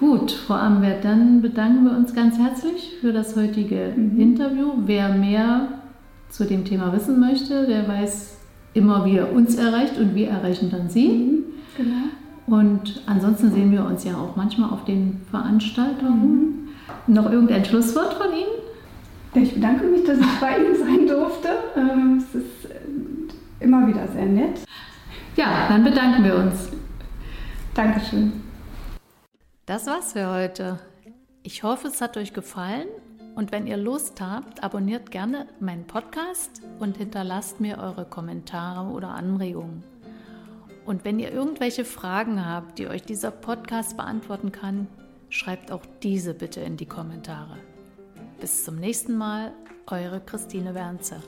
Gut, 0.03 0.33
Frau 0.33 0.55
Ambert, 0.55 1.05
dann 1.05 1.43
bedanken 1.43 1.85
wir 1.85 1.97
uns 1.97 2.13
ganz 2.13 2.37
herzlich 2.37 2.97
für 3.01 3.13
das 3.13 3.37
heutige 3.37 3.93
mhm. 3.97 4.21
Interview. 4.21 4.73
Wer 4.85 5.11
mehr 5.11 5.69
zu 6.29 6.45
dem 6.45 6.65
Thema 6.65 6.93
wissen 6.93 7.21
möchte, 7.21 7.69
der 7.69 7.87
weiß 7.87 8.37
immer, 8.75 9.05
wie 9.05 9.19
er 9.19 9.33
uns 9.33 9.55
erreicht 9.55 9.97
und 9.99 10.17
wir 10.17 10.29
erreichen 10.29 10.73
dann 10.73 10.91
Sie. 10.91 11.07
Mhm, 11.07 11.45
genau. 11.77 12.59
Und 12.59 13.01
ansonsten 13.07 13.53
sehen 13.53 13.71
wir 13.71 13.85
uns 13.85 14.03
ja 14.03 14.17
auch 14.17 14.35
manchmal 14.35 14.71
auf 14.71 14.85
den 14.85 15.21
Veranstaltungen. 15.31 16.67
Mhm. 17.07 17.15
Noch 17.15 17.31
irgendein 17.31 17.65
Schlusswort 17.65 18.15
von 18.15 18.33
Ihnen? 18.33 19.45
Ich 19.45 19.55
bedanke 19.55 19.87
mich, 19.87 20.03
dass 20.03 20.19
ich 20.19 20.41
bei 20.41 20.59
Ihnen 20.59 20.75
sein 20.75 21.07
durfte. 21.07 21.49
Ähm, 21.77 22.17
es 22.19 22.35
ist 22.35 22.65
äh, 22.65 23.65
immer 23.65 23.87
wieder 23.87 24.09
sehr 24.09 24.27
nett. 24.27 24.65
Ja, 25.37 25.69
dann 25.69 25.85
bedanken 25.85 26.25
wir 26.25 26.35
uns. 26.39 26.71
Dankeschön. 27.73 28.33
Das 29.65 29.87
war's 29.87 30.15
für 30.15 30.29
heute. 30.29 30.81
Ich 31.45 31.63
hoffe, 31.63 31.87
es 31.87 32.01
hat 32.01 32.17
euch 32.17 32.33
gefallen 32.33 32.89
und 33.37 33.53
wenn 33.53 33.69
ihr 33.69 33.77
Lust 33.77 34.21
habt, 34.21 34.65
abonniert 34.65 35.13
gerne 35.13 35.47
meinen 35.61 35.87
Podcast 35.87 36.63
und 36.81 36.97
hinterlasst 36.97 37.61
mir 37.61 37.79
eure 37.79 38.05
Kommentare 38.05 38.91
oder 38.91 39.11
Anregungen. 39.11 39.85
Und 40.85 41.05
wenn 41.05 41.21
ihr 41.21 41.31
irgendwelche 41.31 41.85
Fragen 41.85 42.45
habt, 42.45 42.81
die 42.81 42.89
euch 42.89 43.05
dieser 43.05 43.31
Podcast 43.31 43.97
beantworten 43.97 44.51
kann, 44.51 44.89
schreibt 45.29 45.71
auch 45.71 45.87
diese 46.03 46.35
bitte 46.35 46.61
in 46.61 46.77
die 46.77 46.87
Kommentare. 46.87 47.57
Bis 48.41 48.65
zum 48.65 48.81
nächsten 48.81 49.17
Mal, 49.17 49.53
eure 49.87 50.21
Christine 50.21 50.75
Wernzer. 50.75 51.23